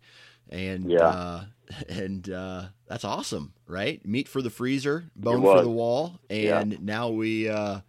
[0.50, 1.00] and yeah.
[1.00, 1.44] uh,
[1.90, 4.06] and uh, that's awesome, right?
[4.06, 6.78] Meat for the freezer, bone for the wall, and yeah.
[6.80, 7.80] now we uh,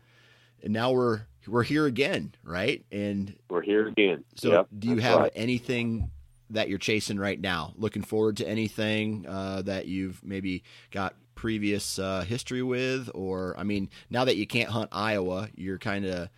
[0.62, 2.84] and now we're we're here again, right?
[2.90, 4.24] And we're here again.
[4.36, 5.32] So, yep, do you have right.
[5.34, 6.10] anything
[6.50, 7.74] that you're chasing right now?
[7.76, 13.64] Looking forward to anything uh, that you've maybe got previous uh, history with, or I
[13.64, 16.30] mean, now that you can't hunt Iowa, you're kind of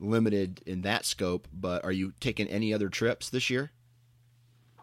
[0.00, 1.48] limited in that scope.
[1.52, 3.72] But are you taking any other trips this year?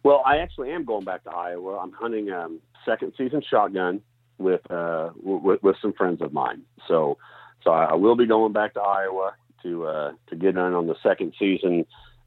[0.03, 1.80] Well, I actually am going back to Iowa.
[1.80, 4.01] I'm hunting um, second season shotgun
[4.38, 6.61] with, uh, with with some friends of mine.
[6.88, 7.18] So,
[7.63, 10.95] so I will be going back to Iowa to uh, to get in on the
[11.01, 11.86] second season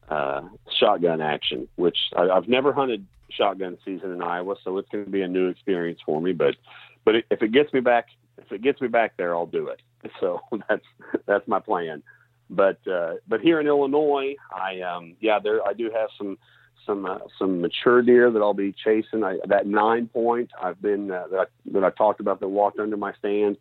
[0.09, 0.43] uh,
[0.79, 5.11] shotgun action, which I, I've never hunted shotgun season in Iowa, so it's going to
[5.11, 6.33] be a new experience for me.
[6.33, 6.57] But
[7.05, 8.07] but if it gets me back,
[8.39, 9.81] if it gets me back there, I'll do it.
[10.21, 10.85] So that's
[11.27, 12.03] that's my plan.
[12.51, 16.39] But uh, but here in Illinois, I um, yeah, there I do have some
[16.87, 19.23] some uh, some mature deer that I'll be chasing.
[19.23, 22.79] I, that nine point I've been uh, that, I, that I talked about that walked
[22.79, 23.59] under my stand.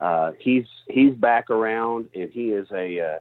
[0.00, 3.18] Uh, he's he's back around and he is a uh,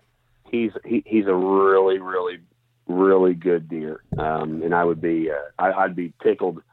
[0.50, 2.40] he's he, he's a really really
[2.88, 4.02] really good deer.
[4.18, 6.64] Um, and I would be uh, I, I'd be tickled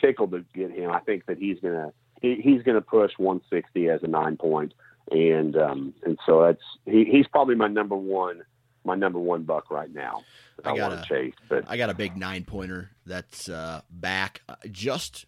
[0.00, 0.90] tickled to get him.
[0.90, 4.74] I think that he's gonna he, he's gonna push 160 as a nine point.
[5.10, 8.42] And um, and so that's he, he's probably my number one
[8.84, 10.22] my number one buck right now.
[10.64, 14.42] I, I got a, chase, but I got a big nine pointer that's uh, back.
[14.48, 15.26] Uh, just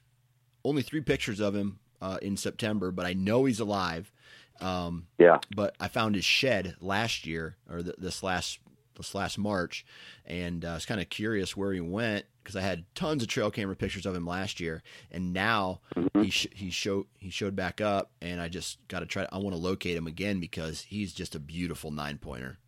[0.64, 4.12] only three pictures of him uh, in September, but I know he's alive.
[4.60, 5.38] Um, yeah.
[5.54, 8.58] But I found his shed last year or th- this last
[8.96, 9.84] this last March,
[10.24, 13.28] and uh, I was kind of curious where he went because I had tons of
[13.28, 16.22] trail camera pictures of him last year, and now mm-hmm.
[16.22, 19.26] he sh- he showed he showed back up, and I just got to try.
[19.32, 22.58] I want to locate him again because he's just a beautiful nine pointer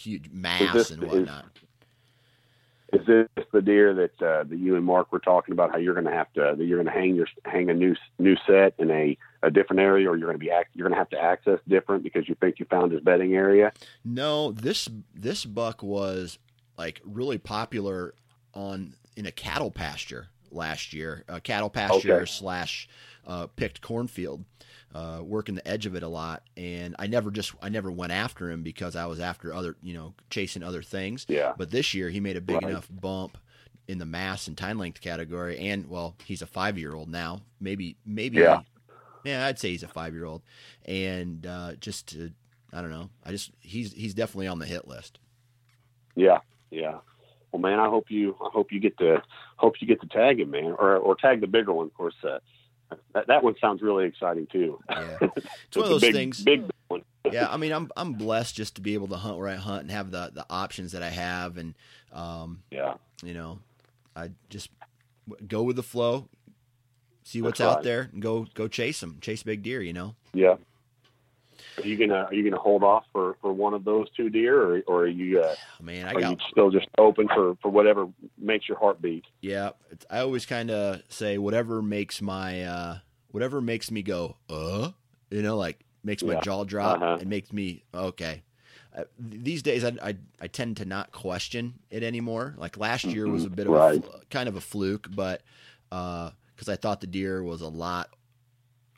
[0.00, 1.46] huge mass this, and whatnot.
[2.92, 5.72] Is, is, this the deer that uh, that you and Mark were talking about?
[5.72, 7.94] How you're going to have to that you're going to hang your hang a new
[8.18, 10.94] new set in a, a different area, or you're going to be act, you're going
[10.94, 13.72] to have to access different because you think you found his bedding area?
[14.04, 16.38] No, this this buck was
[16.78, 18.14] like really popular
[18.54, 22.24] on in a cattle pasture last year, a cattle pasture okay.
[22.24, 22.88] slash
[23.26, 24.44] uh, picked cornfield
[24.94, 28.12] uh, working the edge of it a lot, and I never just I never went
[28.12, 31.26] after him because I was after other you know chasing other things.
[31.28, 31.52] Yeah.
[31.58, 32.70] But this year he made a big right.
[32.70, 33.36] enough bump
[33.88, 37.42] in the mass and tine length category, and well, he's a five year old now.
[37.60, 38.60] Maybe maybe yeah.
[39.24, 40.42] yeah, I'd say he's a five year old,
[40.86, 42.30] and uh, just to
[42.72, 45.18] I don't know, I just he's he's definitely on the hit list.
[46.14, 46.38] Yeah,
[46.70, 46.98] yeah.
[47.52, 49.22] Well, man, I hope you I hope you get to
[49.56, 51.86] hope you get to tag him, man, or or tag the bigger one.
[51.86, 52.38] Of course, uh,
[53.14, 54.78] that, that one sounds really exciting too.
[54.88, 55.18] Yeah.
[55.68, 56.42] It's one of those big, things.
[56.42, 57.02] Big one.
[57.30, 59.82] yeah, I mean, I'm I'm blessed just to be able to hunt where I hunt
[59.82, 61.74] and have the the options that I have, and
[62.12, 63.58] um, yeah, you know,
[64.16, 64.70] I just
[65.46, 66.28] go with the flow,
[67.24, 69.82] see what's out there, and go go chase them, chase big deer.
[69.82, 70.14] You know.
[70.32, 70.56] Yeah.
[71.78, 74.60] Are you gonna Are you gonna hold off for, for one of those two deer,
[74.60, 75.40] or, or are you?
[75.40, 79.00] Uh, Man, I are got, you still just open for, for whatever makes your heart
[79.00, 79.24] beat?
[79.40, 79.70] Yeah,
[80.10, 82.98] I always kind of say whatever makes my uh,
[83.30, 84.90] whatever makes me go uh,
[85.30, 86.40] you know, like makes my yeah.
[86.40, 87.18] jaw drop uh-huh.
[87.20, 88.42] and makes me okay.
[88.96, 92.54] Uh, these days, I, I, I tend to not question it anymore.
[92.56, 93.34] Like last year mm-hmm.
[93.34, 94.04] was a bit of right.
[94.04, 95.42] a kind of a fluke, but
[95.90, 98.10] because uh, I thought the deer was a lot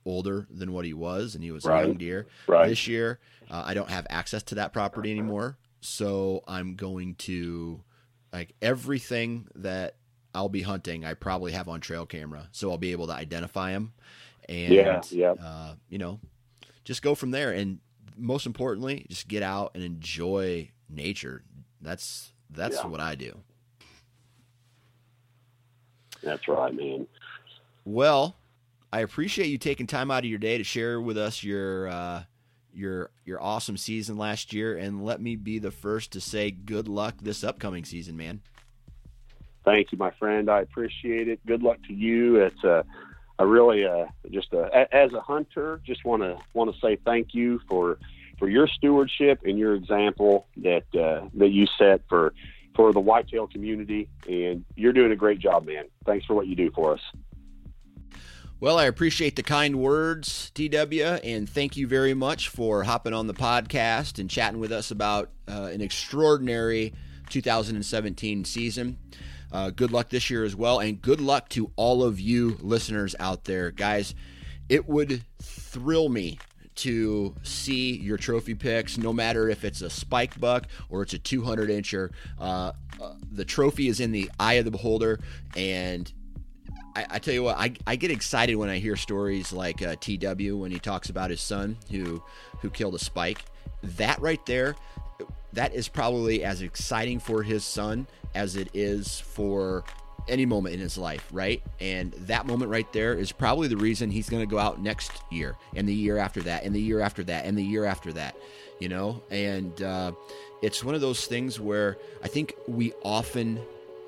[0.04, 1.84] older than what he was, and he was Right.
[1.84, 2.26] a young deer.
[2.46, 2.68] Right.
[2.68, 3.18] This year,
[3.50, 7.82] uh, I don't have access to that property anymore, so I'm going to
[8.32, 9.96] like everything that
[10.34, 11.04] I'll be hunting.
[11.04, 13.92] I probably have on trail camera, so I'll be able to identify him,
[14.48, 15.32] and Yeah, yeah.
[15.32, 16.20] Uh, you know,
[16.84, 17.50] just go from there.
[17.52, 17.80] And
[18.16, 21.42] most importantly, just get out and enjoy nature.
[21.80, 22.86] That's that's Yeah.
[22.86, 23.40] what I do.
[26.22, 27.06] That's right, man.
[27.84, 28.36] Well,
[28.92, 32.22] I appreciate you taking time out of your day to share with us your uh,
[32.72, 36.88] your your awesome season last year, and let me be the first to say good
[36.88, 38.40] luck this upcoming season, man.
[39.64, 40.50] Thank you, my friend.
[40.50, 41.44] I appreciate it.
[41.46, 42.36] Good luck to you.
[42.36, 42.84] It's a,
[43.38, 46.96] I really uh, just a, a- as a hunter, just want to want to say
[47.04, 47.98] thank you for
[48.38, 52.32] for your stewardship and your example that uh, that you set for
[52.74, 55.84] for the whitetail community, and you're doing a great job, man.
[56.06, 57.00] Thanks for what you do for us.
[58.62, 63.26] Well, I appreciate the kind words, TW, and thank you very much for hopping on
[63.26, 66.92] the podcast and chatting with us about uh, an extraordinary
[67.30, 68.98] 2017 season.
[69.50, 73.16] Uh, good luck this year as well, and good luck to all of you listeners
[73.18, 73.70] out there.
[73.70, 74.14] Guys,
[74.68, 76.38] it would thrill me
[76.74, 81.18] to see your trophy pics, no matter if it's a spike buck or it's a
[81.18, 82.10] 200 incher.
[82.38, 85.18] Uh, uh, the trophy is in the eye of the beholder,
[85.56, 86.12] and
[86.94, 89.96] I, I tell you what, I, I get excited when I hear stories like uh,
[89.96, 92.22] TW when he talks about his son who
[92.60, 93.44] who killed a spike.
[93.82, 94.76] That right there,
[95.52, 99.84] that is probably as exciting for his son as it is for
[100.28, 101.62] any moment in his life, right?
[101.80, 105.12] And that moment right there is probably the reason he's going to go out next
[105.30, 108.12] year, and the year after that, and the year after that, and the year after
[108.12, 108.36] that.
[108.78, 110.12] You know, and uh,
[110.62, 113.60] it's one of those things where I think we often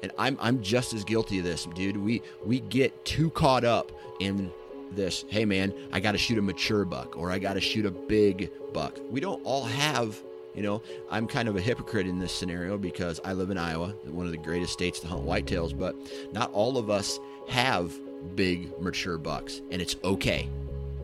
[0.02, 1.96] and I'm I'm just as guilty of this, dude.
[1.96, 4.50] We we get too caught up in
[4.90, 5.24] this.
[5.28, 7.90] Hey, man, I got to shoot a mature buck, or I got to shoot a
[7.90, 8.98] big buck.
[9.10, 10.16] We don't all have.
[10.54, 13.94] You know, I'm kind of a hypocrite in this scenario because I live in Iowa,
[14.04, 15.96] one of the greatest states to hunt whitetails, but
[16.34, 17.90] not all of us have
[18.36, 20.48] big mature bucks, and it's okay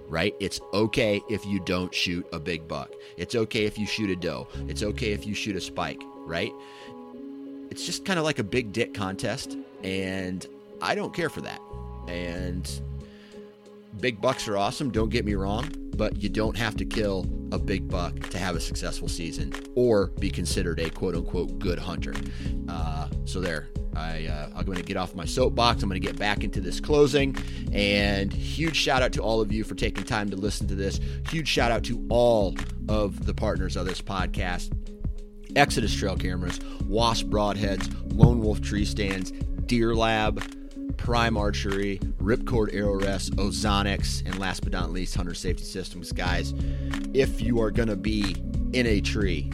[0.08, 0.34] right?
[0.40, 2.92] It's okay if you don't shoot a big buck.
[3.16, 4.48] It's okay if you shoot a doe.
[4.66, 6.52] It's okay if you shoot a spike, right?
[7.70, 10.46] It's just kind of like a big dick contest, and
[10.80, 11.60] I don't care for that.
[12.08, 12.68] And
[14.00, 17.58] big bucks are awesome, don't get me wrong, but you don't have to kill a
[17.58, 22.14] big buck to have a successful season or be considered a quote unquote good hunter.
[22.68, 25.82] Uh, so there, I, uh, I'm going to get off my soapbox.
[25.82, 27.36] I'm going to get back into this closing.
[27.72, 31.00] And huge shout out to all of you for taking time to listen to this.
[31.30, 32.54] Huge shout out to all
[32.88, 34.72] of the partners of this podcast.
[35.56, 39.32] Exodus Trail Cameras, Wasp Broadheads, Lone Wolf Tree Stands,
[39.66, 40.42] Deer Lab,
[40.96, 46.12] Prime Archery, Ripcord Arrow rests, Ozonics, and last but not least, Hunter Safety Systems.
[46.12, 46.52] Guys,
[47.14, 48.36] if you are going to be
[48.72, 49.50] in a tree,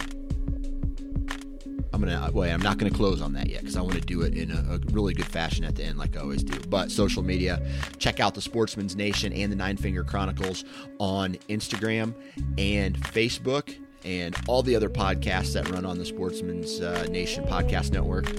[1.94, 2.50] I'm gonna wait.
[2.50, 4.74] I'm not gonna close on that yet because I want to do it in a,
[4.74, 6.58] a really good fashion at the end, like I always do.
[6.68, 7.64] But social media,
[7.98, 10.64] check out the Sportsman's Nation and the Nine Finger Chronicles
[10.98, 12.12] on Instagram
[12.58, 17.92] and Facebook, and all the other podcasts that run on the Sportsman's uh, Nation podcast
[17.92, 18.32] network.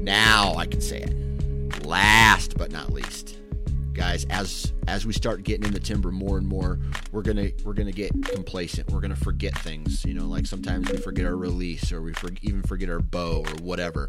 [0.00, 1.86] Now I can say it.
[1.86, 3.38] Last but not least,
[3.92, 6.78] guys, as as we start getting in the timber more and more,
[7.12, 8.90] we're gonna we're gonna get complacent.
[8.90, 10.04] We're gonna forget things.
[10.04, 13.44] You know, like sometimes we forget our release, or we for, even forget our bow,
[13.46, 14.08] or whatever.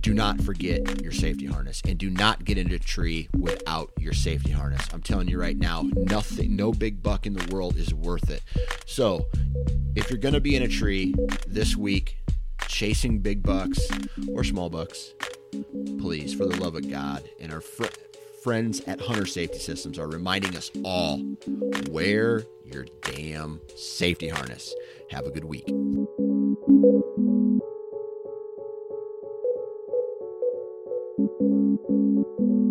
[0.00, 4.14] Do not forget your safety harness, and do not get into a tree without your
[4.14, 4.86] safety harness.
[4.92, 8.42] I'm telling you right now, nothing, no big buck in the world is worth it.
[8.86, 9.26] So,
[9.94, 11.14] if you're gonna be in a tree
[11.46, 12.16] this week,
[12.66, 13.80] chasing big bucks
[14.32, 15.12] or small bucks,
[15.98, 17.84] please, for the love of God, and our fr-
[18.42, 21.22] friends at Hunter Safety Systems are reminding us all
[21.90, 24.74] wear your damn safety harness.
[25.10, 25.68] Have a good week.
[31.20, 31.40] Thank
[32.40, 32.69] you.